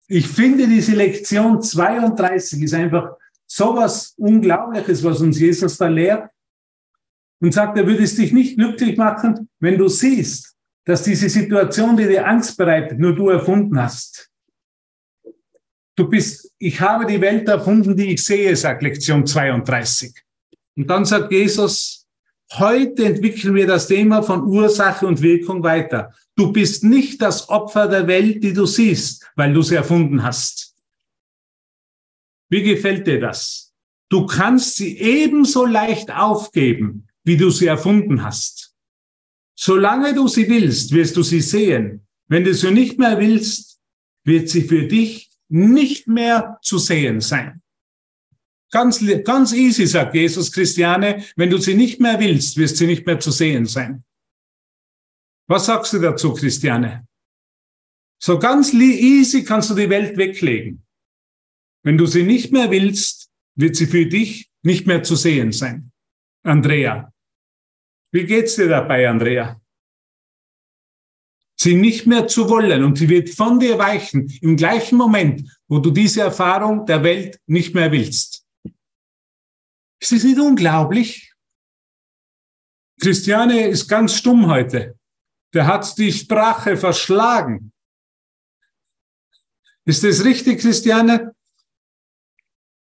[0.08, 3.12] Ich finde, diese Lektion 32 ist einfach
[3.46, 6.28] so was Unglaubliches, was uns Jesus da lehrt.
[7.40, 11.96] Und sagt, er würde es dich nicht glücklich machen, wenn du siehst, dass diese Situation,
[11.96, 14.28] die dir Angst bereitet, nur du erfunden hast.
[15.94, 20.12] Du bist, ich habe die Welt erfunden, die ich sehe, sagt Lektion 32.
[20.76, 21.99] Und dann sagt Jesus,
[22.54, 26.12] Heute entwickeln wir das Thema von Ursache und Wirkung weiter.
[26.34, 30.74] Du bist nicht das Opfer der Welt, die du siehst, weil du sie erfunden hast.
[32.48, 33.72] Wie gefällt dir das?
[34.08, 38.74] Du kannst sie ebenso leicht aufgeben, wie du sie erfunden hast.
[39.56, 42.06] Solange du sie willst, wirst du sie sehen.
[42.26, 43.78] Wenn du sie nicht mehr willst,
[44.24, 47.59] wird sie für dich nicht mehr zu sehen sein.
[48.70, 51.24] Ganz, ganz easy, sagt Jesus Christiane.
[51.36, 54.04] Wenn du sie nicht mehr willst, wirst sie nicht mehr zu sehen sein.
[55.48, 57.06] Was sagst du dazu, Christiane?
[58.22, 60.86] So ganz easy kannst du die Welt weglegen.
[61.82, 65.90] Wenn du sie nicht mehr willst, wird sie für dich nicht mehr zu sehen sein.
[66.44, 67.12] Andrea.
[68.12, 69.60] Wie geht's dir dabei, Andrea?
[71.58, 75.78] Sie nicht mehr zu wollen und sie wird von dir weichen im gleichen Moment, wo
[75.78, 78.39] du diese Erfahrung der Welt nicht mehr willst.
[80.00, 81.32] Ist das nicht unglaublich?
[83.00, 84.98] Christiane ist ganz stumm heute.
[85.52, 87.72] Der hat die Sprache verschlagen.
[89.84, 91.34] Ist das richtig, Christiane?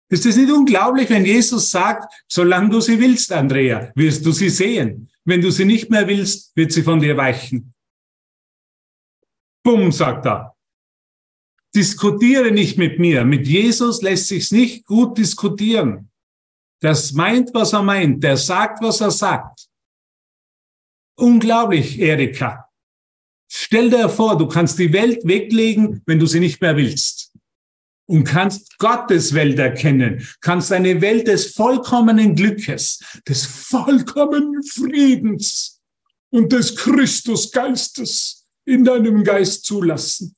[0.09, 4.49] Ist es nicht unglaublich, wenn Jesus sagt, solange du sie willst, Andrea, wirst du sie
[4.49, 5.09] sehen.
[5.23, 7.73] Wenn du sie nicht mehr willst, wird sie von dir weichen.
[9.63, 10.55] Bumm, sagt er.
[11.73, 13.25] Diskutiere nicht mit mir.
[13.25, 16.11] Mit Jesus lässt sich's nicht gut diskutieren
[16.85, 19.67] das meint, was er meint, der sagt, was er sagt.
[21.17, 22.69] Unglaublich, Erika.
[23.51, 27.31] Stell dir vor, du kannst die Welt weglegen, wenn du sie nicht mehr willst.
[28.07, 35.81] Und kannst Gottes Welt erkennen, kannst eine Welt des vollkommenen Glückes, des vollkommenen Friedens
[36.29, 40.35] und des Christusgeistes in deinem Geist zulassen.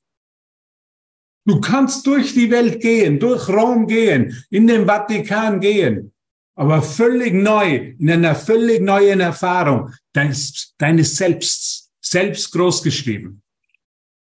[1.46, 6.14] Du kannst durch die Welt gehen, durch Rom gehen, in den Vatikan gehen
[6.58, 13.44] aber völlig neu, in einer völlig neuen Erfahrung deines, deines Selbst, selbst großgeschrieben,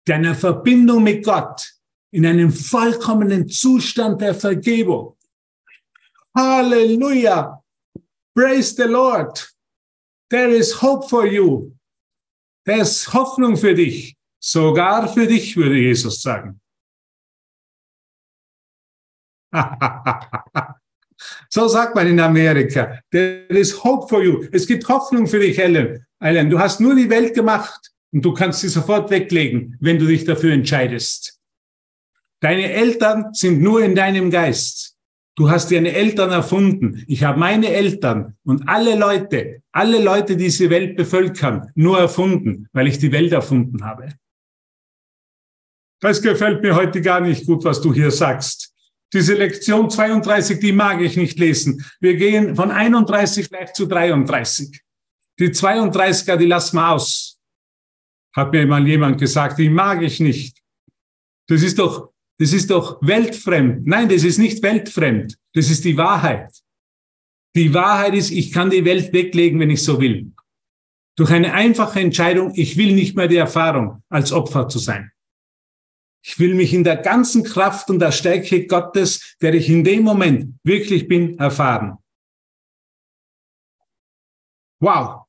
[0.05, 1.71] deiner Verbindung mit Gott,
[2.11, 5.15] in einem vollkommenen Zustand der Vergebung.
[6.35, 7.63] Halleluja!
[8.35, 9.53] Praise the Lord!
[10.29, 11.75] There is hope for you.
[12.65, 14.17] There is Hoffnung für dich.
[14.39, 16.59] Sogar für dich, würde Jesus sagen.
[21.49, 22.99] So sagt man in Amerika.
[23.11, 24.45] There is hope for you.
[24.51, 26.05] Es gibt Hoffnung für dich, Ellen.
[26.19, 30.05] Ellen, du hast nur die Welt gemacht und du kannst sie sofort weglegen, wenn du
[30.05, 31.39] dich dafür entscheidest.
[32.39, 34.97] Deine Eltern sind nur in deinem Geist.
[35.35, 37.03] Du hast deine Eltern erfunden.
[37.07, 42.67] Ich habe meine Eltern und alle Leute, alle Leute, die diese Welt bevölkern, nur erfunden,
[42.71, 44.09] weil ich die Welt erfunden habe.
[46.01, 48.72] Das gefällt mir heute gar nicht gut, was du hier sagst.
[49.13, 51.85] Diese Lektion 32, die mag ich nicht lesen.
[51.99, 54.81] Wir gehen von 31 gleich zu 33.
[55.39, 57.39] Die 32er, die lassen wir aus.
[58.35, 60.57] Hat mir mal jemand gesagt, die mag ich nicht.
[61.47, 63.85] Das ist doch, das ist doch weltfremd.
[63.85, 65.37] Nein, das ist nicht weltfremd.
[65.53, 66.51] Das ist die Wahrheit.
[67.55, 70.31] Die Wahrheit ist, ich kann die Welt weglegen, wenn ich so will.
[71.15, 75.11] Durch eine einfache Entscheidung, ich will nicht mehr die Erfahrung, als Opfer zu sein.
[76.25, 80.03] Ich will mich in der ganzen Kraft und der Stärke Gottes, der ich in dem
[80.03, 81.97] Moment wirklich bin, erfahren.
[84.79, 85.25] Wow.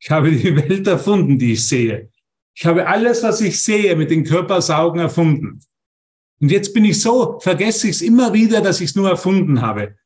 [0.00, 2.10] Ich habe die Welt erfunden, die ich sehe.
[2.54, 5.60] Ich habe alles, was ich sehe, mit den Körpersaugen erfunden.
[6.40, 9.60] Und jetzt bin ich so, vergesse ich es immer wieder, dass ich es nur erfunden
[9.60, 9.96] habe.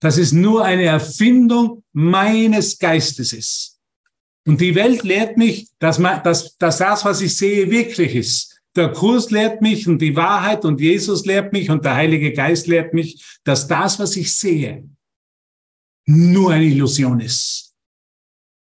[0.00, 3.71] Dass es nur eine Erfindung meines Geistes ist.
[4.46, 8.60] Und die Welt lehrt mich, dass, man, dass, dass das, was ich sehe, wirklich ist.
[8.74, 12.66] Der Kurs lehrt mich und die Wahrheit und Jesus lehrt mich und der Heilige Geist
[12.66, 14.88] lehrt mich, dass das, was ich sehe,
[16.06, 17.74] nur eine Illusion ist.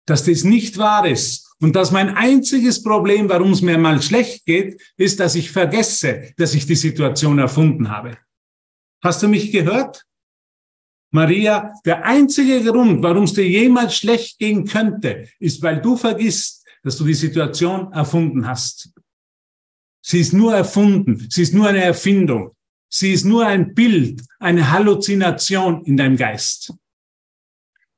[0.06, 1.48] Dass das nicht wahr ist.
[1.62, 6.34] Und dass mein einziges Problem, warum es mir mal schlecht geht, ist, dass ich vergesse,
[6.38, 8.18] dass ich die Situation erfunden habe.
[9.04, 10.04] Hast du mich gehört?
[11.12, 16.66] Maria, der einzige Grund, warum es dir jemals schlecht gehen könnte, ist, weil du vergisst,
[16.84, 18.92] dass du die Situation erfunden hast.
[20.02, 21.28] Sie ist nur erfunden.
[21.30, 22.56] Sie ist nur eine Erfindung.
[22.90, 26.74] Sie ist nur ein Bild, eine Halluzination in deinem Geist.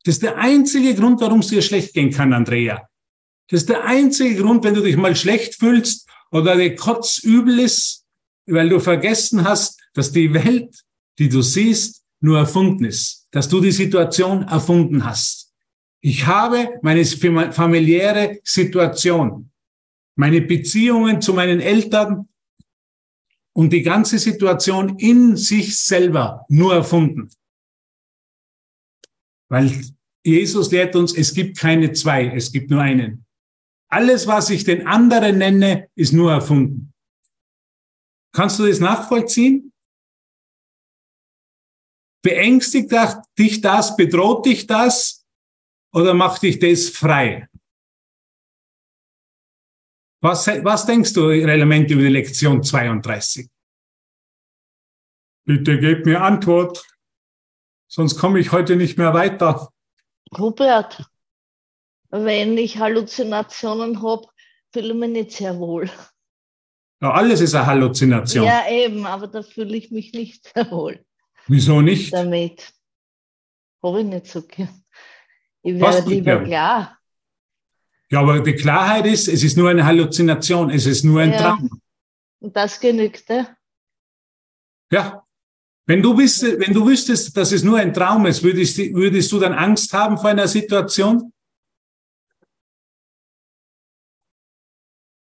[0.04, 2.88] Das ist der einzige Grund, warum es dir schlecht gehen kann, Andrea.
[3.50, 8.06] Das ist der einzige Grund, wenn du dich mal schlecht fühlst oder dir kotzübel ist,
[8.46, 10.84] weil du vergessen hast, dass die Welt,
[11.20, 15.54] die du siehst, nur erfunden ist, dass du die Situation erfunden hast.
[16.00, 19.52] Ich habe meine familiäre Situation,
[20.16, 22.30] meine Beziehungen zu meinen Eltern
[23.54, 27.30] und die ganze Situation in sich selber nur erfunden.
[29.50, 29.84] Weil
[30.26, 33.26] Jesus lehrt uns, es gibt keine zwei, es gibt nur einen.
[33.90, 36.94] Alles, was ich den anderen nenne, ist nur erfunden.
[38.34, 39.73] Kannst du das nachvollziehen?
[42.24, 42.90] Beängstigt
[43.38, 45.26] dich das, bedroht dich das
[45.94, 47.50] oder macht dich das frei?
[50.22, 53.50] Was, was denkst du, Element über die Lektion 32?
[55.46, 56.88] Bitte gib mir Antwort,
[57.90, 59.70] sonst komme ich heute nicht mehr weiter.
[60.38, 61.06] Hubert,
[62.10, 64.28] wenn ich Halluzinationen habe,
[64.72, 65.92] fühle ich mich nicht sehr wohl.
[67.02, 68.46] Ja, alles ist eine Halluzination.
[68.46, 71.06] Ja, eben, aber da fühle ich mich nicht sehr wohl.
[71.48, 72.14] Wieso nicht?
[72.14, 72.74] Damit
[73.84, 74.84] habe ich nicht so gern.
[75.62, 76.46] Ich wäre lieber gern?
[76.46, 77.00] klar.
[78.10, 81.56] Ja, aber die Klarheit ist, es ist nur eine Halluzination, es ist nur ein Ja.
[81.56, 81.82] Traum.
[82.40, 83.46] Und das genügt, eh?
[84.92, 85.26] Ja.
[85.86, 89.32] Wenn du, wüsstest, wenn du wüsstest, dass es nur ein Traum ist, würdest, du- würdest
[89.32, 91.34] du dann Angst haben vor einer Situation?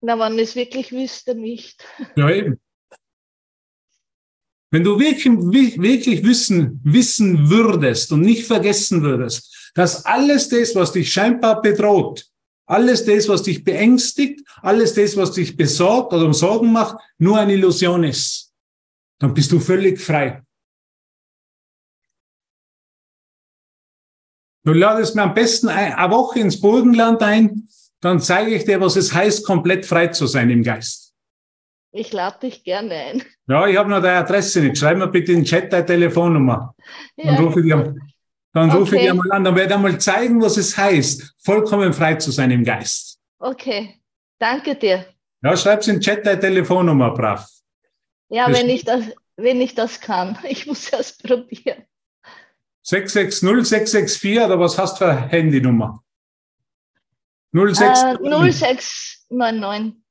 [0.00, 1.84] Na, wenn ich es wirklich wüsste, nicht.
[2.16, 2.60] Ja, eben.
[4.76, 10.74] Wenn du wirklich, wi- wirklich wissen, wissen würdest und nicht vergessen würdest, dass alles das,
[10.74, 12.26] was dich scheinbar bedroht,
[12.66, 17.54] alles das, was dich beängstigt, alles das, was dich besorgt oder Sorgen macht, nur eine
[17.54, 18.52] Illusion ist,
[19.18, 20.42] dann bist du völlig frei.
[24.66, 27.66] Du ladest mir am besten ein, eine Woche ins Burgenland ein,
[28.02, 31.05] dann zeige ich dir, was es heißt, komplett frei zu sein im Geist.
[31.96, 33.22] Ich lade dich gerne ein.
[33.48, 34.76] Ja, ich habe noch deine Adresse nicht.
[34.78, 36.74] Schreib mir bitte in den Chat deine Telefonnummer.
[37.16, 37.94] Dann Ja, rufe ich dir,
[38.52, 39.06] dann rufe ich Okay.
[39.10, 39.44] dir mal an.
[39.44, 43.18] Dann werde ich mal zeigen, was es heißt, vollkommen frei zu sein im Geist.
[43.38, 43.94] okay.
[44.38, 45.06] Danke dir.
[45.42, 47.48] Ja, schreib's in den Chat deine Telefonnummer, brav.
[48.28, 49.04] Ja, Das- wenn ich das,
[49.36, 50.36] wenn ich das kann.
[50.48, 51.84] Ich muss erst probieren.
[52.82, 56.02] 660 664 oder was hast du für Handynummer?
[57.52, 57.80] 06.
[57.80, 58.16] Äh,
[59.30, 60.02] 0699.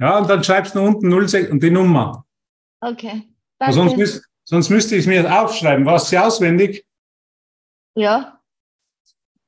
[0.00, 2.26] Ja, und dann schreibst du unten 06 und die Nummer.
[2.80, 3.28] Okay.
[3.58, 4.00] Aber Sonst, Danke.
[4.00, 5.84] müsst, sonst müsste ich es mir aufschreiben.
[5.84, 6.86] Warst sie auswendig?
[7.94, 8.40] Ja.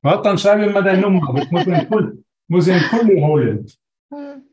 [0.03, 1.27] Ja, dann schreibe ich mal deine Nummer.
[1.27, 3.71] Aber ich muss einen Pulli, muss einen Pulli holen.
[4.11, 4.43] Hm.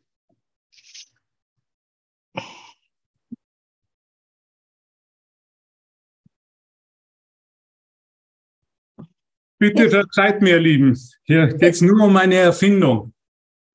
[9.59, 10.99] Bitte verzeiht mir, ihr Lieben.
[11.25, 13.13] Hier geht es nur um eine Erfindung.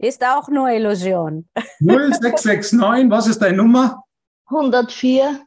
[0.06, 1.50] Ist auch nur Illusion.
[1.80, 4.04] 0669, was ist deine Nummer?
[4.52, 5.44] 104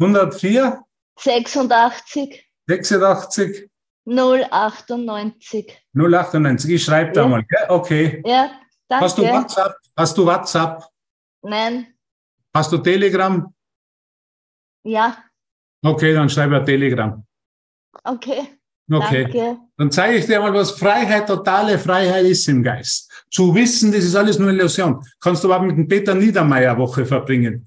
[0.00, 0.82] 104
[1.16, 3.70] 86 86
[4.04, 5.86] 098.
[5.94, 6.70] 098.
[6.70, 7.28] Ich schreibe da Ja.
[7.28, 7.44] mal.
[7.44, 7.66] Gell?
[7.68, 8.22] Okay.
[8.26, 8.50] Ja,
[8.88, 9.04] danke.
[9.04, 9.76] Hast du WhatsApp?
[9.96, 10.82] Hast du WhatsApp?
[11.42, 11.86] Nein.
[12.52, 13.54] Hast du Telegram?
[14.82, 15.18] Ja.
[15.84, 17.24] Okay, dann schreibe ich Telegram.
[18.02, 18.58] Okay.
[18.92, 19.22] Okay.
[19.22, 19.58] Danke.
[19.76, 23.09] Dann zeige ich dir mal, was Freiheit, totale Freiheit ist im Geist.
[23.30, 25.04] Zu wissen, das ist alles nur Illusion.
[25.20, 27.64] Kannst du aber mit dem Peter Niedermeyer Woche verbringen.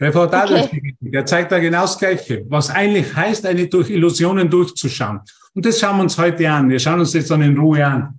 [0.00, 0.94] Auch Okay.
[1.00, 2.44] Der zeigt da genau das Gleiche.
[2.48, 5.20] Was eigentlich heißt, eine durch Illusionen durchzuschauen.
[5.54, 6.70] Und das schauen wir uns heute an.
[6.70, 8.18] Wir schauen uns das dann in Ruhe an.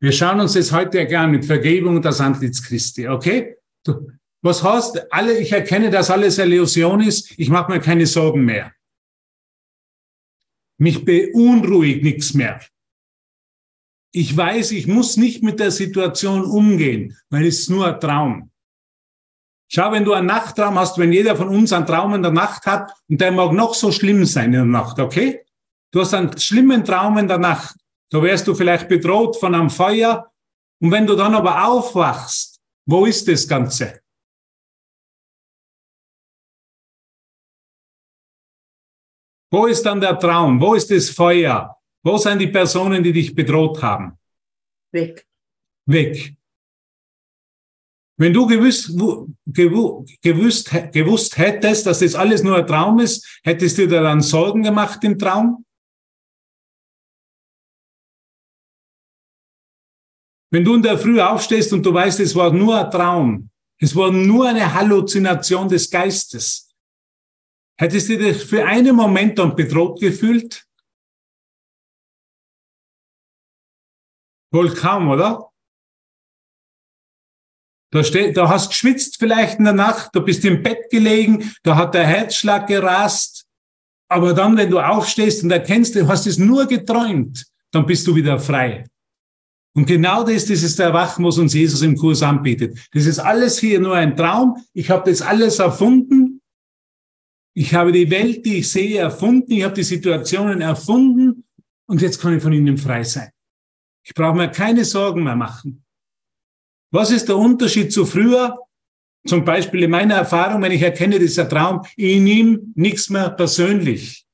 [0.00, 3.08] Wir schauen uns das heute gern mit Vergebung und das Antlitz Christi.
[3.08, 3.56] Okay?
[3.84, 4.10] Du,
[4.42, 7.38] was heißt, alle, ich erkenne, dass alles Illusion ist.
[7.38, 8.72] Ich mache mir keine Sorgen mehr.
[10.78, 12.60] Mich beunruhigt nichts mehr.
[14.16, 18.52] Ich weiß, ich muss nicht mit der Situation umgehen, weil es ist nur ein Traum.
[19.68, 22.64] Schau, wenn du einen Nachttraum hast, wenn jeder von uns einen Traum in der Nacht
[22.64, 25.44] hat, und der mag noch so schlimm sein in der Nacht, okay?
[25.90, 27.74] Du hast einen schlimmen Traum in der Nacht.
[28.08, 30.30] Da wärst du vielleicht bedroht von einem Feuer.
[30.80, 34.00] Und wenn du dann aber aufwachst, wo ist das Ganze?
[39.50, 40.60] Wo ist dann der Traum?
[40.60, 41.76] Wo ist das Feuer?
[42.04, 44.18] Wo sind die Personen, die dich bedroht haben?
[44.92, 45.26] Weg.
[45.86, 46.36] Weg.
[48.16, 53.40] Wenn du gewusst, wu- gewu- gewusst, gewusst hättest, dass das alles nur ein Traum ist,
[53.42, 55.64] hättest du dir dann Sorgen gemacht im Traum?
[60.52, 63.96] Wenn du in der Früh aufstehst und du weißt, es war nur ein Traum, es
[63.96, 66.72] war nur eine Halluzination des Geistes,
[67.80, 70.64] hättest du dich für einen Moment dann bedroht gefühlt?
[74.54, 75.50] Wohl kaum, oder?
[77.92, 81.74] Da, steht, da hast geschwitzt vielleicht in der Nacht, da bist im Bett gelegen, da
[81.74, 83.46] hat der Herzschlag gerast.
[84.08, 88.14] Aber dann, wenn du aufstehst und erkennst, du hast es nur geträumt, dann bist du
[88.14, 88.84] wieder frei.
[89.76, 92.78] Und genau das, das ist der Erwachen, was uns Jesus im Kurs anbietet.
[92.92, 94.56] Das ist alles hier nur ein Traum.
[94.72, 96.40] Ich habe das alles erfunden.
[97.54, 99.50] Ich habe die Welt, die ich sehe, erfunden.
[99.50, 101.44] Ich habe die Situationen erfunden.
[101.86, 103.33] Und jetzt kann ich von ihnen frei sein.
[104.04, 105.84] Ich brauche mir keine Sorgen mehr machen.
[106.92, 108.58] Was ist der Unterschied zu früher?
[109.26, 114.26] Zum Beispiel in meiner Erfahrung, wenn ich erkenne, dieser Traum, ich nehme nichts mehr persönlich.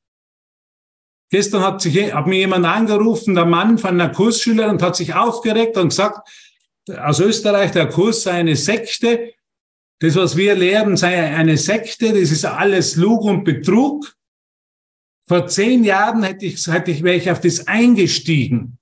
[1.30, 5.14] Gestern hat, sich, hat mir jemand angerufen, der Mann von einer Kursschülerin, und hat sich
[5.14, 6.28] aufgeregt und gesagt,
[6.98, 9.32] aus Österreich, der Kurs sei eine Sekte.
[10.00, 12.08] Das, was wir lehren, sei eine Sekte.
[12.08, 14.16] Das ist alles Lug und Betrug.
[15.28, 18.79] Vor zehn Jahren hätte ich, hätte ich, wäre ich auf das eingestiegen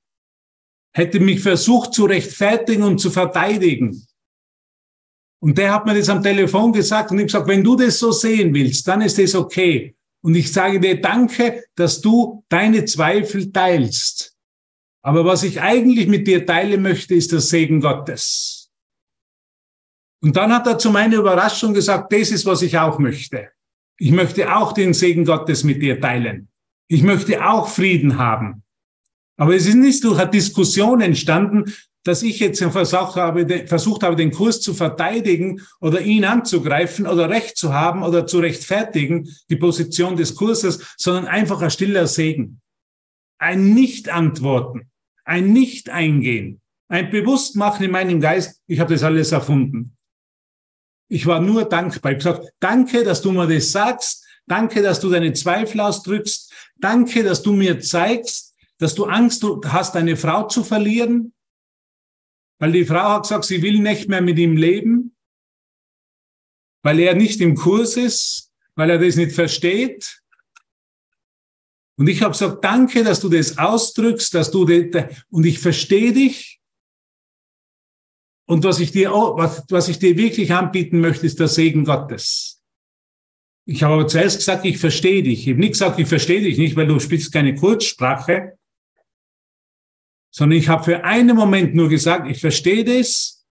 [0.93, 4.05] hätte mich versucht zu rechtfertigen und zu verteidigen.
[5.41, 8.11] Und der hat mir das am Telefon gesagt und ich gesagt, wenn du das so
[8.11, 9.95] sehen willst, dann ist das okay.
[10.21, 14.35] Und ich sage dir danke, dass du deine Zweifel teilst.
[15.03, 18.71] Aber was ich eigentlich mit dir teilen möchte, ist der Segen Gottes.
[20.21, 23.51] Und dann hat er zu meiner Überraschung gesagt, das ist, was ich auch möchte.
[23.99, 26.49] Ich möchte auch den Segen Gottes mit dir teilen.
[26.89, 28.65] Ich möchte auch Frieden haben.
[29.39, 31.73] Aber es ist nicht durch eine Diskussion entstanden,
[32.05, 37.29] dass ich jetzt versucht habe, versucht habe, den Kurs zu verteidigen oder ihn anzugreifen oder
[37.29, 42.61] Recht zu haben oder zu rechtfertigen, die Position des Kurses, sondern einfach ein stiller Segen.
[43.39, 44.91] Ein Nicht-Antworten,
[45.25, 49.97] ein Nicht-Eingehen, ein Bewusstmachen in meinem Geist, ich habe das alles erfunden.
[51.11, 52.13] Ich war nur dankbar.
[52.13, 56.53] Ich habe gesagt, danke, dass du mir das sagst, danke, dass du deine Zweifel ausdrückst,
[56.77, 58.48] danke, dass du mir zeigst,
[58.79, 61.35] dass du Angst hast, eine Frau zu verlieren,
[62.61, 65.17] weil die Frau hat gesagt, sie will nicht mehr mit ihm leben,
[66.83, 70.23] weil er nicht im Kurs ist, weil er das nicht versteht.
[71.97, 76.13] Und ich habe gesagt, danke, dass du das ausdrückst, dass du das, und ich verstehe
[76.13, 76.61] dich.
[78.47, 82.63] Und was ich dir, was, was ich dir wirklich anbieten möchte, ist der Segen Gottes.
[83.67, 85.47] Ich habe aber zuerst gesagt, ich verstehe dich.
[85.47, 88.58] Ich habe nicht gesagt, ich verstehe dich nicht, weil du spielst keine Kurzsprache,
[90.39, 93.45] sondern ich habe für einen Moment nur gesagt, ich verstehe das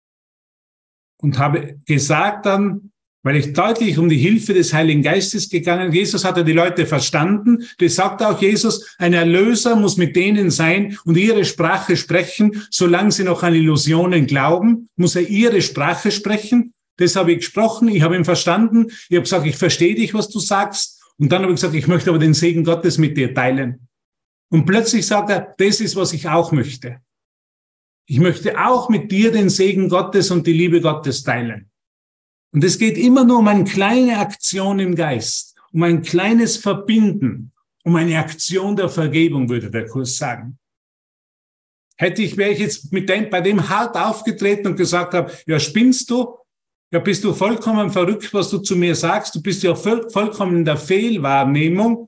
[1.18, 2.92] und habe gesagt dann,
[3.24, 5.92] weil ich deutlich um die Hilfe des Heiligen Geistes gegangen.
[5.92, 7.66] Jesus hatte die Leute verstanden.
[7.80, 12.66] Das sagt auch Jesus, ein Erlöser muss mit denen sein und ihre Sprache sprechen.
[12.72, 16.74] Solange sie noch an Illusionen glauben, muss er ihre Sprache sprechen.
[16.96, 18.88] Das habe ich gesprochen, ich habe ihn verstanden.
[19.10, 21.04] Ich habe gesagt, ich verstehe dich, was du sagst.
[21.18, 23.87] Und dann habe ich gesagt, ich möchte aber den Segen Gottes mit dir teilen.
[24.50, 27.02] Und plötzlich sagt er, das ist, was ich auch möchte.
[28.06, 31.70] Ich möchte auch mit dir den Segen Gottes und die Liebe Gottes teilen.
[32.54, 37.52] Und es geht immer nur um eine kleine Aktion im Geist, um ein kleines Verbinden,
[37.84, 40.58] um eine Aktion der Vergebung, würde der Kurs sagen.
[41.98, 45.60] Hätte ich, wäre ich jetzt mit dem, bei dem hart aufgetreten und gesagt habe, ja,
[45.60, 46.38] spinnst du?
[46.92, 49.36] Ja, bist du vollkommen verrückt, was du zu mir sagst?
[49.36, 52.08] Du bist ja voll, vollkommen in der Fehlwahrnehmung.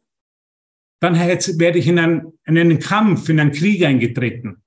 [0.99, 4.57] Dann werde ich in einen, in einen Kampf, in einen Krieg eingetreten.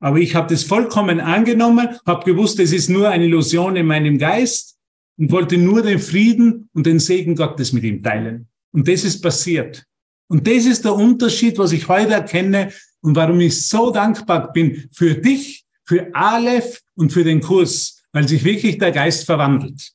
[0.00, 4.18] Aber ich habe das vollkommen angenommen, habe gewusst, es ist nur eine Illusion in meinem
[4.18, 4.76] Geist
[5.16, 8.48] und wollte nur den Frieden und den Segen Gottes mit ihm teilen.
[8.72, 9.84] Und das ist passiert.
[10.28, 12.72] Und das ist der Unterschied, was ich heute erkenne
[13.02, 18.26] und warum ich so dankbar bin für dich, für Aleph und für den Kurs, weil
[18.26, 19.92] sich wirklich der Geist verwandelt,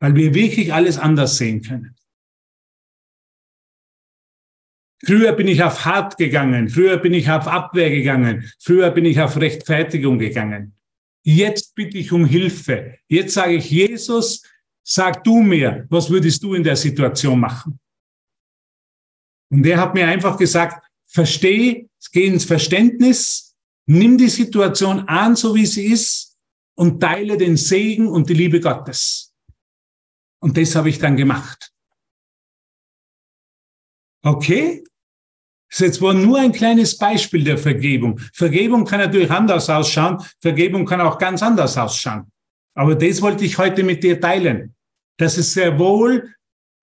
[0.00, 1.94] weil wir wirklich alles anders sehen können.
[5.04, 9.20] Früher bin ich auf hart gegangen, früher bin ich auf Abwehr gegangen, früher bin ich
[9.20, 10.76] auf Rechtfertigung gegangen.
[11.24, 12.98] Jetzt bitte ich um Hilfe.
[13.08, 14.42] Jetzt sage ich, Jesus,
[14.84, 17.80] sag du mir, was würdest du in der Situation machen?
[19.50, 25.54] Und er hat mir einfach gesagt, versteh, geh ins Verständnis, nimm die Situation an, so
[25.54, 26.38] wie sie ist
[26.74, 29.34] und teile den Segen und die Liebe Gottes.
[30.40, 31.72] Und das habe ich dann gemacht.
[34.24, 34.84] Okay?
[35.72, 38.20] Das ist jetzt wohl nur ein kleines Beispiel der Vergebung.
[38.34, 40.18] Vergebung kann natürlich anders ausschauen.
[40.38, 42.30] Vergebung kann auch ganz anders ausschauen.
[42.74, 44.74] Aber das wollte ich heute mit dir teilen.
[45.16, 46.28] Dass es sehr wohl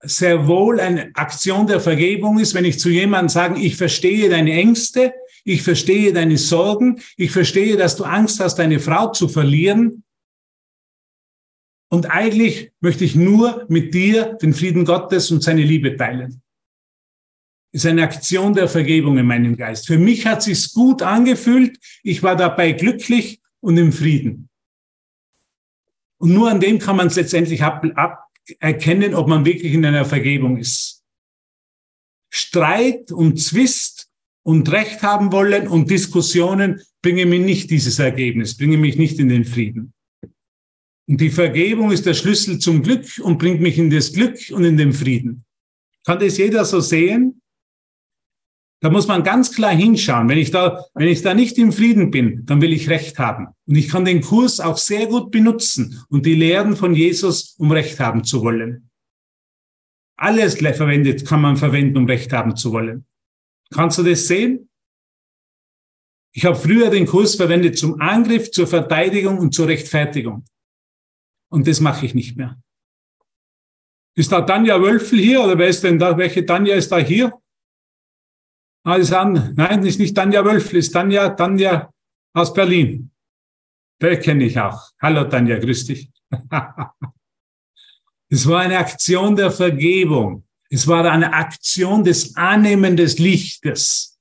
[0.02, 4.52] sehr wohl eine Aktion der Vergebung ist, wenn ich zu jemandem sage, ich verstehe deine
[4.52, 5.12] Ängste,
[5.44, 10.02] ich verstehe deine Sorgen, ich verstehe, dass du Angst hast, deine Frau zu verlieren.
[11.90, 16.40] Und eigentlich möchte ich nur mit dir den Frieden Gottes und seine Liebe teilen.
[17.72, 19.86] Ist eine Aktion der Vergebung in meinem Geist.
[19.86, 21.78] Für mich hat sich's gut angefühlt.
[22.02, 24.48] Ich war dabei glücklich und im Frieden.
[26.18, 27.62] Und nur an dem kann man es letztendlich
[28.58, 31.02] erkennen, ob man wirklich in einer Vergebung ist.
[32.28, 34.10] Streit und Zwist
[34.42, 39.28] und Recht haben wollen und Diskussionen bringen mir nicht dieses Ergebnis, bringen mich nicht in
[39.28, 39.92] den Frieden.
[41.08, 44.64] Und die Vergebung ist der Schlüssel zum Glück und bringt mich in das Glück und
[44.64, 45.44] in den Frieden.
[46.04, 47.40] Kann das jeder so sehen?
[48.82, 50.28] Da muss man ganz klar hinschauen.
[50.28, 53.48] Wenn ich da, wenn ich da nicht im Frieden bin, dann will ich Recht haben.
[53.66, 57.70] Und ich kann den Kurs auch sehr gut benutzen und die Lehren von Jesus, um
[57.72, 58.90] Recht haben zu wollen.
[60.16, 63.06] Alles verwendet, kann man verwenden, um Recht haben zu wollen.
[63.70, 64.70] Kannst du das sehen?
[66.32, 70.44] Ich habe früher den Kurs verwendet zum Angriff, zur Verteidigung und zur Rechtfertigung.
[71.50, 72.60] Und das mache ich nicht mehr.
[74.14, 76.16] Ist da Tanja Wölfel hier oder wer ist denn da?
[76.16, 77.39] Welche Tanja ist da hier?
[78.84, 79.52] Ist an.
[79.56, 81.90] Nein, ist nicht Tanja Wölfl, ist Tanja, Tanja
[82.32, 83.10] aus Berlin.
[84.00, 84.90] Der kenne ich auch.
[85.02, 86.10] Hallo Tanja, grüß dich.
[88.30, 90.44] es war eine Aktion der Vergebung.
[90.70, 94.18] Es war eine Aktion des Annehmen des Lichtes.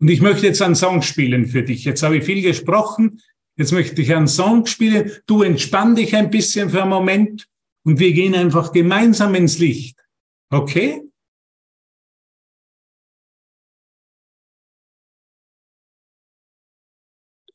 [0.00, 1.84] Und ich möchte jetzt einen Song spielen für dich.
[1.84, 3.22] Jetzt habe ich viel gesprochen.
[3.56, 5.10] Jetzt möchte ich einen Song spielen.
[5.26, 7.48] Du entspann dich ein bisschen für einen Moment
[7.84, 9.98] und wir gehen einfach gemeinsam ins Licht.
[10.50, 11.00] Okay?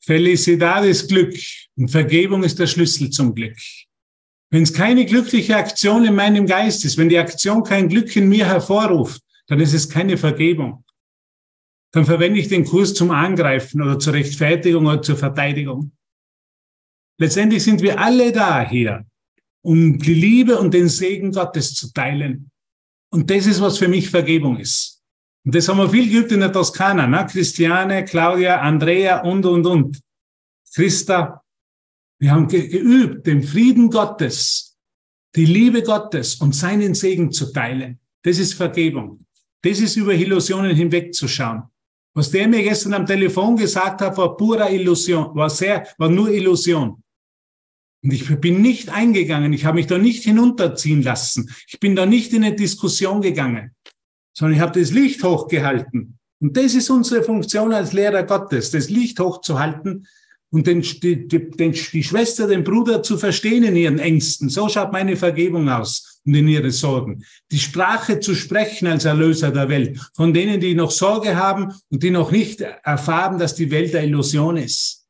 [0.10, 1.36] Felicidad ist Glück
[1.78, 3.55] und Vergebung ist der Schlüssel zum Glück.
[4.49, 8.28] Wenn es keine glückliche Aktion in meinem Geist ist, wenn die Aktion kein Glück in
[8.28, 10.84] mir hervorruft, dann ist es keine Vergebung.
[11.91, 15.91] Dann verwende ich den Kurs zum Angreifen oder zur Rechtfertigung oder zur Verteidigung.
[17.20, 19.05] Letztendlich sind wir alle da hier,
[19.62, 22.49] um die Liebe und den Segen Gottes zu teilen.
[23.12, 24.99] Und das ist, was für mich Vergebung ist.
[25.50, 27.26] Und das haben wir viel geübt in der Toskana, ne?
[27.26, 30.00] Christiane, Claudia, Andrea und, und, und.
[30.76, 31.43] Christa.
[32.20, 34.78] Wir haben ge geübt, den Frieden Gottes,
[35.36, 37.97] die Liebe Gottes und seinen Segen zu teilen.
[38.22, 39.26] Das ist Vergebung.
[39.64, 41.64] Das ist über Illusionen hinwegzuschauen.
[42.14, 46.30] Was der mir gestern am Telefon gesagt hat, war pure Illusion, war sehr, war nur
[46.30, 47.02] Illusion.
[48.04, 51.50] Und ich bin nicht eingegangen, ich habe mich da nicht hinunterziehen lassen.
[51.68, 53.76] Ich bin da nicht in eine Diskussion gegangen
[54.40, 56.18] sondern ich habe das Licht hochgehalten.
[56.40, 60.08] Und das ist unsere Funktion als Lehrer Gottes, das Licht hochzuhalten
[60.50, 64.48] und den, die, den, die Schwester, den Bruder zu verstehen in ihren Ängsten.
[64.48, 67.26] So schaut meine Vergebung aus und in ihre Sorgen.
[67.52, 72.02] Die Sprache zu sprechen als Erlöser der Welt, von denen, die noch Sorge haben und
[72.02, 75.06] die noch nicht erfahren, dass die Welt eine Illusion ist.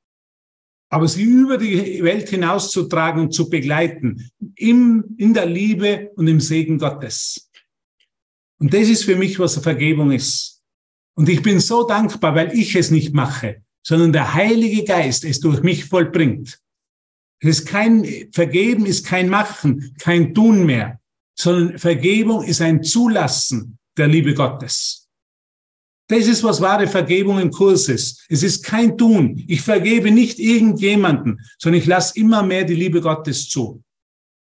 [0.89, 6.39] Aber sie über die Welt hinauszutragen und zu begleiten, im, in der Liebe und im
[6.39, 7.48] Segen Gottes.
[8.59, 10.61] Und das ist für mich, was Vergebung ist.
[11.15, 15.39] Und ich bin so dankbar, weil ich es nicht mache, sondern der Heilige Geist es
[15.39, 16.59] durch mich vollbringt.
[17.41, 20.99] Es ist kein, Vergeben ist kein Machen, kein Tun mehr,
[21.37, 25.07] sondern Vergebung ist ein Zulassen der Liebe Gottes.
[26.09, 28.25] Das ist, was wahre Vergebung im Kurs ist.
[28.29, 29.43] Es ist kein Tun.
[29.47, 33.83] Ich vergebe nicht irgendjemanden, sondern ich lasse immer mehr die Liebe Gottes zu.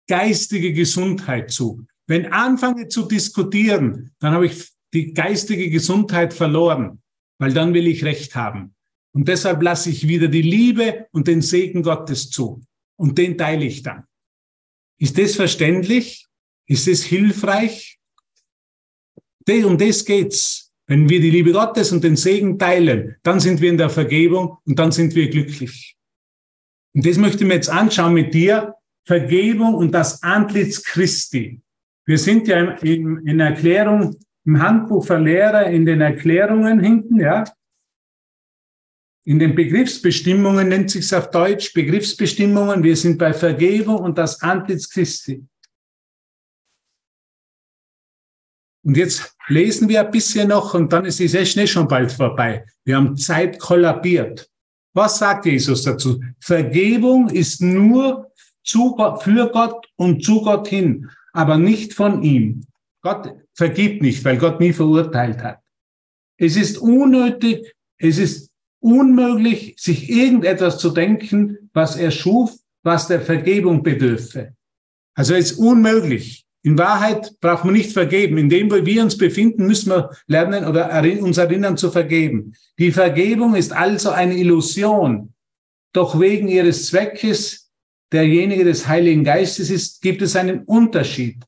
[0.09, 1.87] Geistige Gesundheit zu.
[2.07, 7.03] Wenn anfange zu diskutieren, dann habe ich die geistige Gesundheit verloren,
[7.39, 8.75] weil dann will ich Recht haben.
[9.15, 12.63] Und deshalb lasse ich wieder die Liebe und den Segen Gottes zu.
[12.97, 14.05] Und den teile ich dann.
[14.99, 16.29] Ist das verständlich?
[16.67, 17.99] Ist das hilfreich?
[19.49, 20.73] Um das geht's.
[20.87, 24.59] Wenn wir die Liebe Gottes und den Segen teilen, dann sind wir in der Vergebung
[24.65, 25.97] und dann sind wir glücklich.
[26.95, 28.75] Und das möchte ich mir jetzt anschauen mit dir.
[29.05, 31.61] Vergebung und das Antlitz Christi.
[32.05, 37.45] Wir sind ja in, in Erklärung, im Handbuch für Lehrer, in den Erklärungen hinten, ja.
[39.25, 42.83] In den Begriffsbestimmungen nennt sich's auf Deutsch Begriffsbestimmungen.
[42.83, 45.47] Wir sind bei Vergebung und das Antlitz Christi.
[48.85, 52.11] Und jetzt lesen wir ein bisschen noch und dann ist die Session eh schon bald
[52.11, 52.67] vorbei.
[52.85, 54.51] Wir haben Zeit kollabiert.
[54.93, 56.21] Was sagt Jesus dazu?
[56.41, 58.33] Vergebung ist nur
[58.65, 62.67] zu für Gott und zu Gott hin, aber nicht von ihm.
[63.03, 65.61] Gott vergibt nicht, weil Gott nie verurteilt hat.
[66.39, 72.53] Es ist unnötig, es ist unmöglich, sich irgendetwas zu denken, was er schuf,
[72.83, 74.55] was der Vergebung bedürfe.
[75.15, 76.45] Also es ist unmöglich.
[76.65, 78.39] In Wahrheit braucht man nicht vergeben.
[78.39, 82.55] In dem, wo wir uns befinden, müssen wir lernen oder uns erinnern zu vergeben.
[82.79, 85.35] Die Vergebung ist also eine Illusion.
[85.93, 87.62] Doch wegen ihres Zweckes,
[88.13, 91.43] derjenige des Heiligen Geistes ist, gibt es einen Unterschied.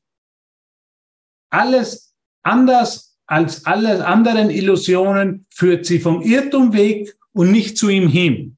[1.51, 2.13] Alles
[2.43, 8.57] anders als alle anderen Illusionen führt sie vom Irrtum weg und nicht zu ihm hin.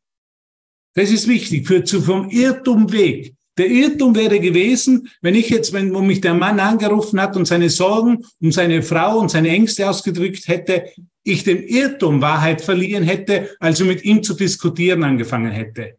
[0.93, 3.33] Das ist wichtig, führt zu vom Irrtum weg.
[3.57, 7.45] Der Irrtum wäre gewesen, wenn ich jetzt, wenn wo mich der Mann angerufen hat und
[7.45, 10.85] seine Sorgen um seine Frau und seine Ängste ausgedrückt hätte,
[11.23, 15.96] ich dem Irrtum Wahrheit verlieren hätte, also mit ihm zu diskutieren angefangen hätte,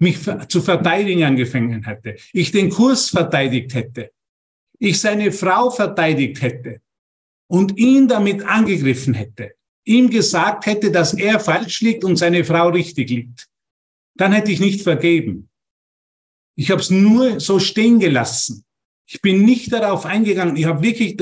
[0.00, 4.10] mich zu verteidigen angefangen hätte, ich den Kurs verteidigt hätte,
[4.78, 6.80] ich seine Frau verteidigt hätte
[7.48, 9.52] und ihn damit angegriffen hätte,
[9.84, 13.46] ihm gesagt hätte, dass er falsch liegt und seine Frau richtig liegt,
[14.16, 15.50] dann hätte ich nicht vergeben.
[16.56, 18.64] Ich habe es nur so stehen gelassen.
[19.06, 20.56] Ich bin nicht darauf eingegangen.
[20.56, 21.16] Ich habe wirklich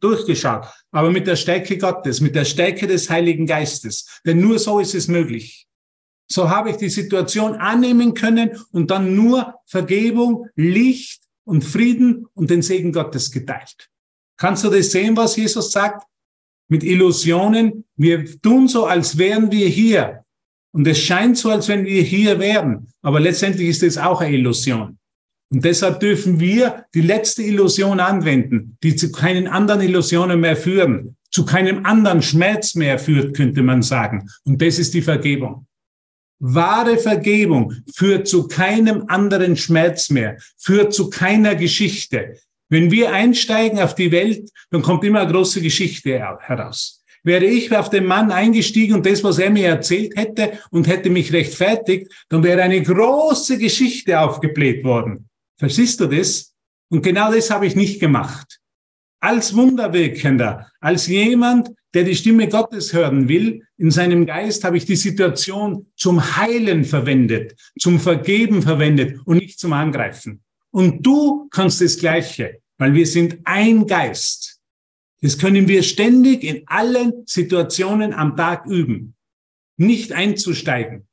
[0.00, 4.20] durchgeschaut, aber mit der Stärke Gottes, mit der Stärke des Heiligen Geistes.
[4.24, 5.66] Denn nur so ist es möglich.
[6.26, 12.50] So habe ich die Situation annehmen können und dann nur Vergebung, Licht und Frieden und
[12.50, 13.90] den Segen Gottes geteilt.
[14.36, 16.06] Kannst du das sehen, was Jesus sagt?
[16.68, 17.84] Mit Illusionen.
[17.96, 20.24] Wir tun so, als wären wir hier.
[20.72, 22.88] Und es scheint so, als wenn wir hier wären.
[23.02, 24.98] Aber letztendlich ist es auch eine Illusion.
[25.50, 31.16] Und deshalb dürfen wir die letzte Illusion anwenden, die zu keinen anderen Illusionen mehr führen,
[31.30, 34.28] zu keinem anderen Schmerz mehr führt, könnte man sagen.
[34.44, 35.66] Und das ist die Vergebung.
[36.38, 42.38] Wahre Vergebung führt zu keinem anderen Schmerz mehr, führt zu keiner Geschichte.
[42.68, 47.02] Wenn wir einsteigen auf die Welt, dann kommt immer eine große Geschichte heraus.
[47.22, 51.08] Wäre ich auf den Mann eingestiegen und das, was er mir erzählt hätte und hätte
[51.08, 55.28] mich rechtfertigt, dann wäre eine große Geschichte aufgebläht worden.
[55.58, 56.52] Verstehst du das?
[56.90, 58.60] Und genau das habe ich nicht gemacht.
[59.20, 64.84] Als Wunderwirkender, als jemand, der die Stimme Gottes hören will, in seinem Geist habe ich
[64.84, 70.42] die Situation zum Heilen verwendet, zum Vergeben verwendet und nicht zum Angreifen.
[70.70, 74.60] Und du kannst das Gleiche, weil wir sind ein Geist.
[75.22, 79.14] Das können wir ständig in allen Situationen am Tag üben.
[79.76, 81.06] Nicht einzusteigen,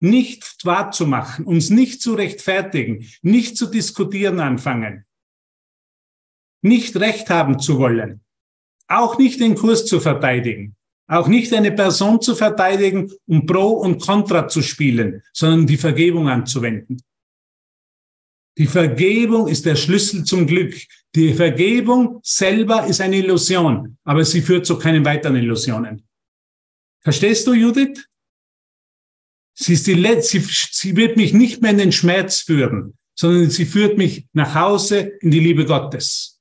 [0.00, 5.04] nicht wahr zu machen, uns nicht zu rechtfertigen, nicht zu diskutieren anfangen,
[6.62, 8.23] nicht recht haben zu wollen,
[8.88, 10.76] auch nicht den Kurs zu verteidigen,
[11.06, 16.28] auch nicht eine Person zu verteidigen, um Pro und Contra zu spielen, sondern die Vergebung
[16.28, 17.02] anzuwenden.
[18.56, 20.74] Die Vergebung ist der Schlüssel zum Glück.
[21.14, 26.06] Die Vergebung selber ist eine Illusion, aber sie führt zu keinen weiteren Illusionen.
[27.00, 28.06] Verstehst du, Judith?
[29.56, 33.50] Sie, ist die Letzte, sie, sie wird mich nicht mehr in den Schmerz führen, sondern
[33.50, 36.33] sie führt mich nach Hause in die Liebe Gottes.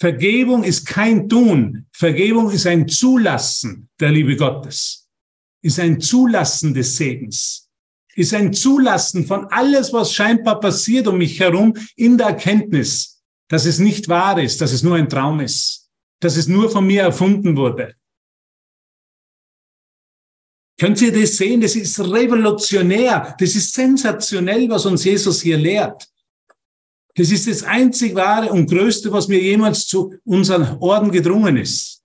[0.00, 1.86] Vergebung ist kein Tun.
[1.92, 5.08] Vergebung ist ein Zulassen der Liebe Gottes.
[5.62, 7.70] Ist ein Zulassen des Segens
[8.20, 13.64] ist ein Zulassen von alles, was scheinbar passiert um mich herum, in der Erkenntnis, dass
[13.64, 15.88] es nicht wahr ist, dass es nur ein Traum ist,
[16.20, 17.94] dass es nur von mir erfunden wurde.
[20.78, 21.60] Könnt ihr das sehen?
[21.60, 23.36] Das ist revolutionär.
[23.38, 26.08] Das ist sensationell, was uns Jesus hier lehrt.
[27.20, 32.02] Das ist das einzig wahre und größte, was mir jemals zu unseren Orden gedrungen ist.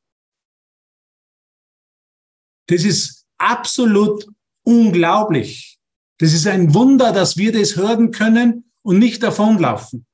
[2.68, 4.28] Das ist absolut
[4.64, 5.80] unglaublich.
[6.18, 10.06] Das ist ein Wunder, dass wir das hören können und nicht davonlaufen.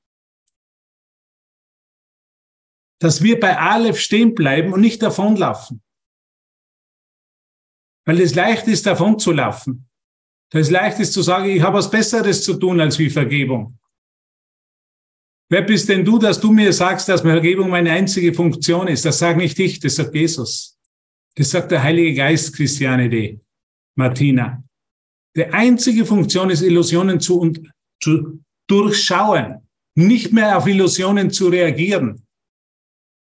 [3.00, 5.82] dass wir bei Aleph stehen bleiben und nicht davonlaufen.
[8.06, 9.90] Weil es leicht ist, davon zu laufen.
[10.52, 13.81] Weil es leicht ist zu sagen, ich habe was Besseres zu tun als wie Vergebung.
[15.52, 19.04] Wer bist denn du, dass du mir sagst, dass Vergebung meine einzige Funktion ist?
[19.04, 20.80] Das sage nicht ich, das sagt Jesus.
[21.36, 23.42] Das sagt der Heilige Geist, Christiane D.
[23.98, 24.64] Martina.
[25.36, 27.70] Die einzige Funktion ist, Illusionen zu, und,
[28.02, 32.26] zu durchschauen, nicht mehr auf Illusionen zu reagieren,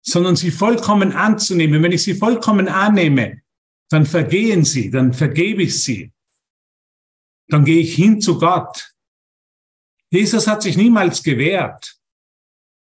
[0.02, 1.84] sondern sie vollkommen anzunehmen.
[1.84, 3.42] Wenn ich sie vollkommen annehme,
[3.90, 6.14] dann vergehen sie, dann vergebe ich sie.
[7.50, 8.94] Dann gehe ich hin zu Gott.
[10.12, 11.95] Jesus hat sich niemals gewehrt.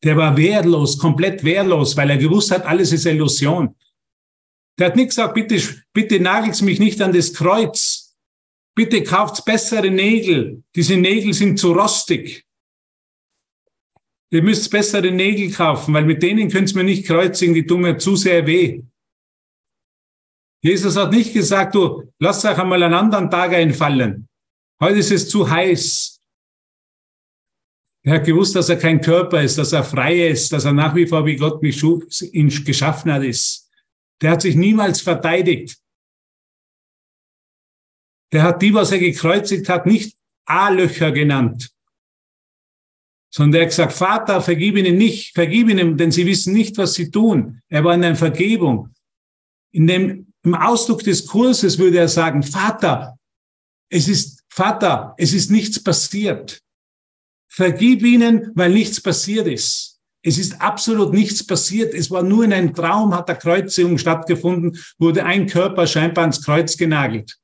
[0.03, 3.75] Der war wehrlos, komplett wehrlos, weil er gewusst hat, alles ist Illusion.
[4.79, 5.61] Der hat nicht gesagt, bitte,
[5.93, 8.17] bitte nagelt mich nicht an das Kreuz.
[8.73, 10.63] Bitte kauft bessere Nägel.
[10.75, 12.45] Diese Nägel sind zu rostig.
[14.31, 17.81] Ihr müsst bessere Nägel kaufen, weil mit denen könnt ihr mir nicht kreuzigen, die tun
[17.81, 18.81] mir zu sehr weh.
[20.63, 24.27] Jesus hat nicht gesagt, du, lass euch einmal einen anderen Tag einfallen.
[24.79, 26.10] Heute ist es zu heiß.
[28.03, 30.95] Er hat gewusst, dass er kein Körper ist, dass er frei ist, dass er nach
[30.95, 31.79] wie vor, wie Gott mich
[32.65, 33.69] geschaffen hat, ist.
[34.21, 35.77] Der hat sich niemals verteidigt.
[38.31, 41.71] Der hat die, was er gekreuzigt hat, nicht A-Löcher genannt,
[43.33, 46.93] sondern der hat gesagt, Vater, vergib ihnen nicht, vergib ihnen, denn sie wissen nicht, was
[46.93, 47.61] sie tun.
[47.69, 48.93] Er war in der Vergebung.
[49.71, 53.17] In dem, im Ausdruck des Kurses würde er sagen, Vater,
[53.89, 56.61] es ist, Vater, es ist nichts passiert.
[57.53, 59.99] Vergib ihnen, weil nichts passiert ist.
[60.23, 61.93] Es ist absolut nichts passiert.
[61.93, 66.41] Es war nur in einem Traum, hat der Kreuzigung stattgefunden, wurde ein Körper scheinbar ans
[66.41, 67.37] Kreuz genagelt.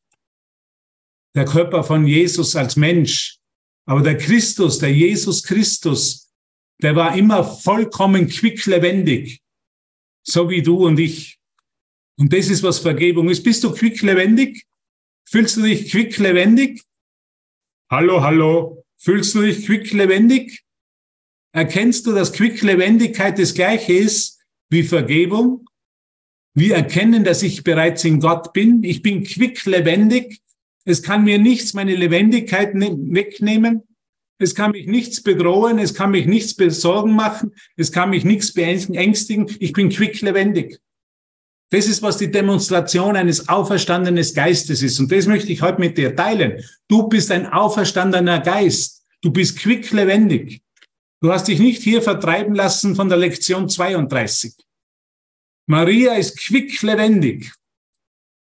[1.35, 3.37] Der Körper von Jesus als Mensch.
[3.85, 6.31] Aber der Christus, der Jesus Christus,
[6.81, 9.41] der war immer vollkommen quicklebendig.
[10.23, 11.37] So wie du und ich.
[12.17, 13.43] Und das ist, was Vergebung ist.
[13.43, 14.65] Bist du quicklebendig?
[15.27, 16.81] Fühlst du dich quicklebendig?
[17.91, 18.86] Hallo, hallo.
[18.97, 20.63] Fühlst du dich quicklebendig?
[21.53, 24.39] Erkennst du, dass Quicklebendigkeit das gleiche ist
[24.69, 25.67] wie Vergebung?
[26.53, 28.83] Wir erkennen, dass ich bereits in Gott bin.
[28.83, 30.41] Ich bin quicklebendig.
[30.85, 33.83] Es kann mir nichts meine Lebendigkeit ne-, wegnehmen.
[34.39, 35.77] Es kann mich nichts bedrohen.
[35.79, 37.53] Es kann mich nichts besorgen machen.
[37.75, 39.47] Es kann mich nichts beängstigen.
[39.59, 40.79] Ich bin quicklebendig.
[41.69, 44.99] Das ist, was die Demonstration eines auferstandenen Geistes ist.
[44.99, 46.63] Und das möchte ich heute mit dir teilen.
[46.87, 49.03] Du bist ein auferstandener Geist.
[49.21, 50.61] Du bist quicklebendig.
[51.21, 54.53] Du hast dich nicht hier vertreiben lassen von der Lektion 32.
[55.65, 57.51] Maria ist quicklebendig.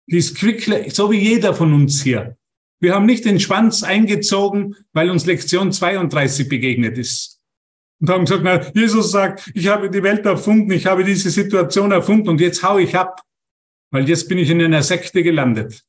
[0.08, 2.38] Die ist quickle, so wie jeder von uns hier.
[2.80, 7.41] Wir haben nicht den Schwanz eingezogen, weil uns Lektion 32 begegnet ist.
[8.02, 11.92] Und haben gesagt, na, Jesus sagt, ich habe die Welt erfunden, ich habe diese Situation
[11.92, 13.22] erfunden und jetzt hau ich ab,
[13.92, 15.84] weil jetzt bin ich in einer Sekte gelandet.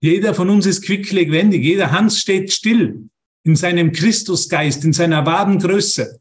[0.00, 3.10] Jeder von uns ist quicklebendig, jeder Hans steht still
[3.44, 6.18] in seinem Christusgeist, in seiner wahren Größe.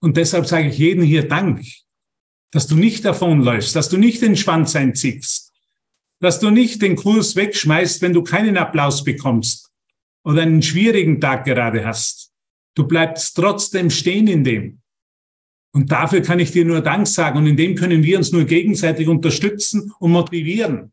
[0.00, 1.64] Und deshalb sage ich jedem hier Dank,
[2.50, 5.52] dass du nicht davonläufst, dass du nicht den Schwanz einziehst,
[6.20, 9.70] dass du nicht den Kurs wegschmeißt, wenn du keinen Applaus bekommst
[10.24, 12.31] oder einen schwierigen Tag gerade hast.
[12.74, 14.80] Du bleibst trotzdem stehen in dem.
[15.74, 17.38] Und dafür kann ich dir nur Dank sagen.
[17.38, 20.92] Und in dem können wir uns nur gegenseitig unterstützen und motivieren.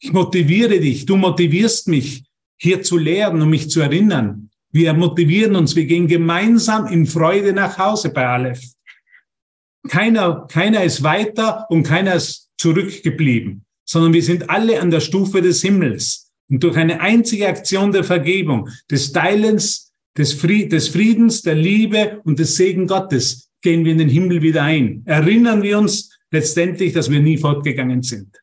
[0.00, 2.24] Ich motiviere dich, du motivierst mich,
[2.60, 4.50] hier zu lehren und mich zu erinnern.
[4.70, 8.62] Wir motivieren uns, wir gehen gemeinsam in Freude nach Hause bei Aleph.
[9.88, 15.40] Keiner, keiner ist weiter und keiner ist zurückgeblieben, sondern wir sind alle an der Stufe
[15.40, 16.27] des Himmels.
[16.50, 22.56] Und durch eine einzige Aktion der Vergebung, des Teilens, des, Friedens, der Liebe und des
[22.56, 25.02] Segen Gottes gehen wir in den Himmel wieder ein.
[25.04, 28.40] Erinnern wir uns letztendlich, dass wir nie fortgegangen sind.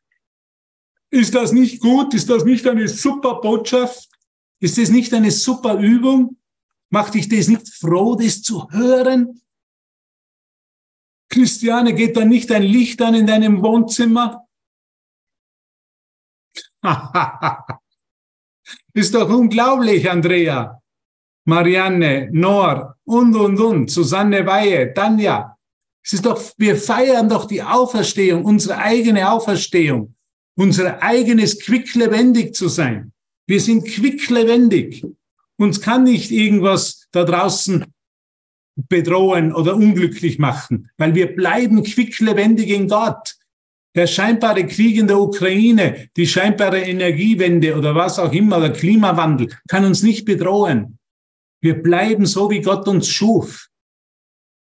[1.10, 2.14] Ist das nicht gut?
[2.14, 4.10] Ist das nicht eine super Botschaft?
[4.60, 6.38] Ist das nicht eine super Übung?
[6.89, 9.41] Macht dich das nicht froh, das zu hören?
[11.30, 14.47] Christiane, geht da nicht ein Licht an in deinem Wohnzimmer?
[18.96, 20.82] ist doch unglaublich, Andrea,
[21.46, 25.56] Marianne, Noor und, und, und, Susanne Weihe, Tanja.
[26.04, 30.16] Es ist doch, wir feiern doch die Auferstehung, unsere eigene Auferstehung
[30.56, 33.12] unser eigenes quicklebendig zu sein.
[33.48, 35.06] Wir sind quicklebendig.
[35.58, 37.86] Uns kann nicht irgendwas da draußen
[38.76, 43.36] bedrohen oder unglücklich machen, weil wir bleiben quicklebendig in Gott.
[43.96, 49.48] Der scheinbare Krieg in der Ukraine, die scheinbare Energiewende oder was auch immer, der Klimawandel
[49.70, 51.00] kann uns nicht bedrohen.
[51.62, 53.70] Wir bleiben so, wie Gott uns schuf.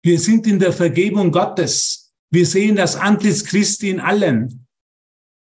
[0.01, 2.13] Wir sind in der Vergebung Gottes.
[2.31, 4.65] Wir sehen das Antlitz Christi in allen.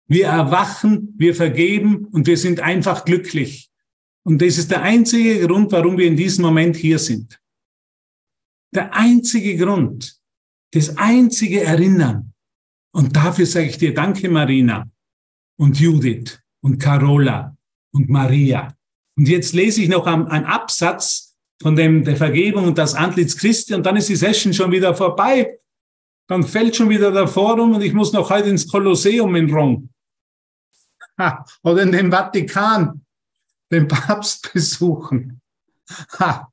[0.07, 3.69] Wir erwachen, wir vergeben und wir sind einfach glücklich.
[4.23, 7.39] Und das ist der einzige Grund, warum wir in diesem Moment hier sind.
[8.73, 10.19] Der einzige Grund,
[10.71, 12.33] das einzige Erinnern.
[12.97, 14.89] Und dafür sage ich dir Danke, Marina
[15.59, 17.55] und Judith und Carola
[17.93, 18.73] und Maria.
[19.15, 23.75] Und jetzt lese ich noch einen Absatz von dem, der Vergebung und das Antlitz Christi
[23.75, 25.59] und dann ist die Session schon wieder vorbei.
[26.27, 29.89] Dann fällt schon wieder der Forum und ich muss noch heute ins Kolosseum in Rom.
[31.19, 33.05] Ha, oder in den Vatikan,
[33.71, 35.39] den Papst besuchen.
[36.19, 36.51] Ha,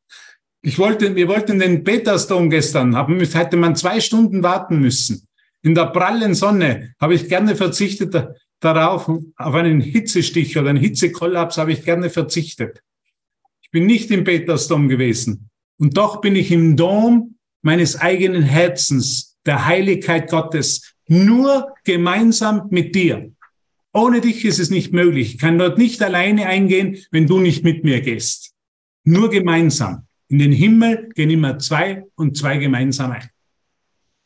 [0.61, 5.24] ich wollte, wir wollten den Petersdom gestern, haben, hätte man zwei Stunden warten müssen.
[5.65, 8.15] In der prallen Sonne habe ich gerne verzichtet
[8.61, 12.83] darauf, auf einen Hitzestich oder einen Hitzekollaps habe ich gerne verzichtet.
[13.63, 15.49] Ich bin nicht im Petersdom gewesen.
[15.79, 22.95] Und doch bin ich im Dom meines eigenen Herzens, der Heiligkeit Gottes, nur gemeinsam mit
[22.95, 23.33] dir.
[23.95, 25.35] Ohne dich ist es nicht möglich.
[25.35, 28.53] Ich kann dort nicht alleine eingehen, wenn du nicht mit mir gehst.
[29.05, 30.07] Nur gemeinsam.
[30.29, 33.31] In den Himmel gehen immer zwei und zwei gemeinsam ein.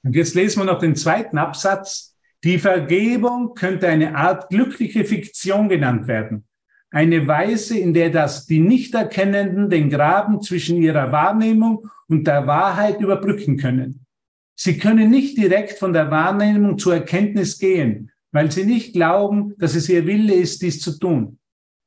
[0.04, 2.16] Und jetzt lesen wir noch den zweiten Absatz.
[2.44, 6.44] Die Vergebung könnte eine Art glückliche Fiktion genannt werden.
[6.90, 13.00] Eine Weise, in der das die Nichterkennenden den Graben zwischen ihrer Wahrnehmung und der Wahrheit
[13.00, 14.06] überbrücken können.
[14.54, 19.74] Sie können nicht direkt von der Wahrnehmung zur Erkenntnis gehen, weil sie nicht glauben, dass
[19.74, 21.38] es ihr Wille ist, dies zu tun.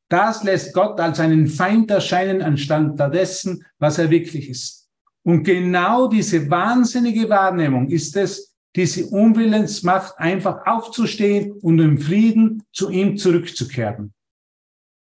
[0.09, 4.80] Das lässt Gott als einen Feind erscheinen anstatt dessen, was er wirklich ist.
[5.23, 11.97] Und genau diese wahnsinnige Wahrnehmung ist es, die sie unwillens macht, einfach aufzustehen und im
[11.97, 14.13] Frieden zu ihm zurückzukehren.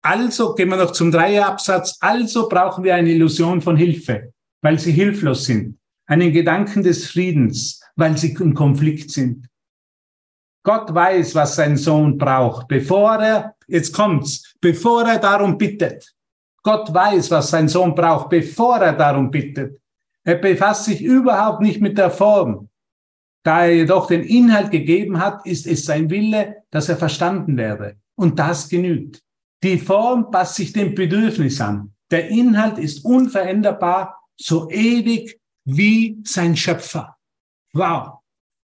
[0.03, 1.99] Also gehen wir noch zum Dreierabsatz.
[2.01, 5.79] Also brauchen wir eine Illusion von Hilfe, weil sie hilflos sind.
[6.07, 9.47] Einen Gedanken des Friedens, weil sie im Konflikt sind.
[10.64, 16.14] Gott weiß, was sein Sohn braucht, bevor er, jetzt kommt's, bevor er darum bittet.
[16.62, 19.79] Gott weiß, was sein Sohn braucht, bevor er darum bittet.
[20.29, 22.68] Er befasst sich überhaupt nicht mit der Form.
[23.47, 27.97] Da er jedoch den Inhalt gegeben hat, ist es sein Wille, dass er verstanden werde.
[28.14, 29.22] Und das genügt.
[29.62, 31.95] Die Form passt sich dem Bedürfnis an.
[32.11, 37.16] Der Inhalt ist unveränderbar, so ewig wie sein Schöpfer.
[37.72, 38.18] Wow.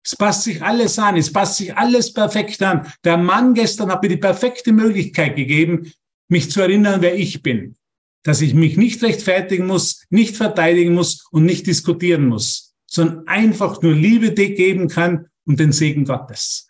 [0.05, 2.87] Es passt sich alles an, es passt sich alles perfekt an.
[3.03, 5.93] Der Mann gestern hat mir die perfekte Möglichkeit gegeben,
[6.29, 7.75] mich zu erinnern, wer ich bin.
[8.23, 13.81] Dass ich mich nicht rechtfertigen muss, nicht verteidigen muss und nicht diskutieren muss, sondern einfach
[13.83, 16.69] nur Liebe geben kann und den Segen Gottes.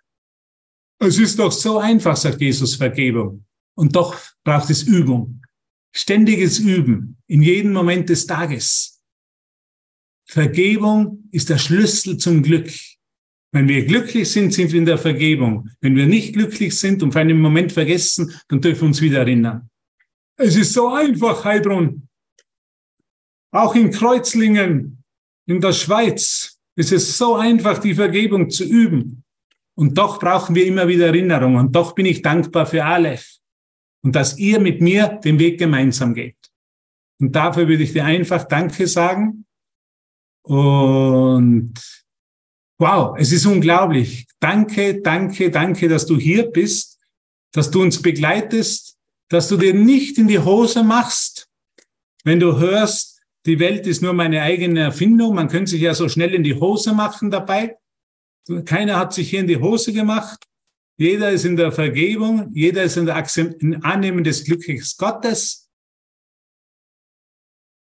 [1.01, 3.46] Es ist doch so einfach, sagt Jesus, Vergebung.
[3.74, 5.42] Und doch braucht es Übung.
[5.92, 9.01] Ständiges Üben in jedem Moment des Tages.
[10.26, 12.70] Vergebung ist der Schlüssel zum Glück.
[13.53, 15.70] Wenn wir glücklich sind, sind wir in der Vergebung.
[15.80, 19.20] Wenn wir nicht glücklich sind und für einen Moment vergessen, dann dürfen wir uns wieder
[19.20, 19.70] erinnern.
[20.41, 22.09] Es ist so einfach, Heidrun.
[23.53, 25.03] Auch in Kreuzlingen,
[25.47, 29.24] in der Schweiz, ist es so einfach, die Vergebung zu üben.
[29.76, 31.57] Und doch brauchen wir immer wieder Erinnerung.
[31.57, 33.38] Und doch bin ich dankbar für Aleph.
[34.03, 36.38] Und dass ihr mit mir den Weg gemeinsam geht.
[37.20, 39.45] Und dafür würde ich dir einfach Danke sagen.
[40.43, 41.74] Und
[42.80, 44.26] Wow, es ist unglaublich.
[44.41, 46.99] Danke, danke, danke, dass du hier bist,
[47.53, 48.97] dass du uns begleitest,
[49.31, 51.49] dass du dir nicht in die Hose machst,
[52.24, 55.35] wenn du hörst, die Welt ist nur meine eigene Erfindung.
[55.35, 57.78] Man könnte sich ja so schnell in die Hose machen dabei.
[58.66, 60.45] Keiner hat sich hier in die Hose gemacht.
[60.99, 62.51] Jeder ist in der Vergebung.
[62.53, 63.16] Jeder ist in der
[63.83, 65.70] Annehmen des Glückes Gottes.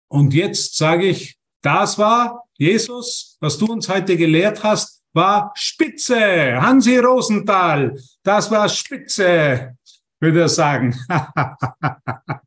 [0.10, 6.62] Und jetzt sage ich, das war Jesus, was du uns heute gelehrt hast, war Spitze.
[6.62, 9.76] Hansi Rosenthal, das war Spitze,
[10.24, 10.96] würde er sagen.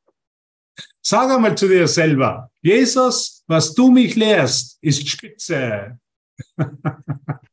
[1.02, 5.98] Sag einmal zu dir selber, Jesus, was du mich lehrst, ist Spitze.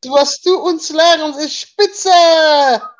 [0.05, 2.09] Was du uns lehrst, ist Spitze.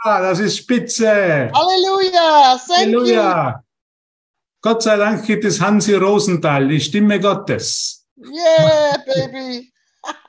[0.04, 1.52] Ah, das ist Spitze.
[1.52, 2.60] Halleluja.
[2.68, 3.50] Thank Halleluja.
[3.50, 3.56] You.
[4.62, 8.06] Gott sei Dank gibt es Hansi Rosenthal, die Stimme Gottes.
[8.18, 9.74] Yeah, baby.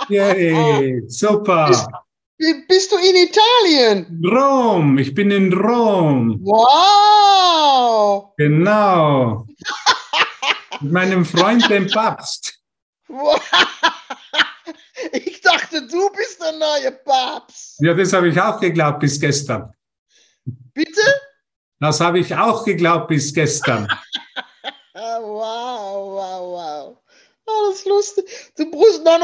[0.08, 2.03] Yay, super.
[2.36, 4.20] Bist, bist, du in Italien?
[4.24, 6.40] Rom, ich bin in Rom.
[6.42, 8.32] Wow.
[8.36, 9.46] Genau.
[10.80, 12.58] Mit meinem Freund, dem Papst.
[15.12, 17.80] Ich dachte, du bist der neue Papst.
[17.80, 19.72] Ja, das habe ich auch geglaubt bis gestern.
[20.44, 21.02] Bitte?
[21.78, 23.86] Das habe ich auch geglaubt bis gestern.
[24.94, 26.98] wow, wow, wow.
[27.46, 28.24] Das ist lustig.
[28.56, 29.18] Du brauchst noch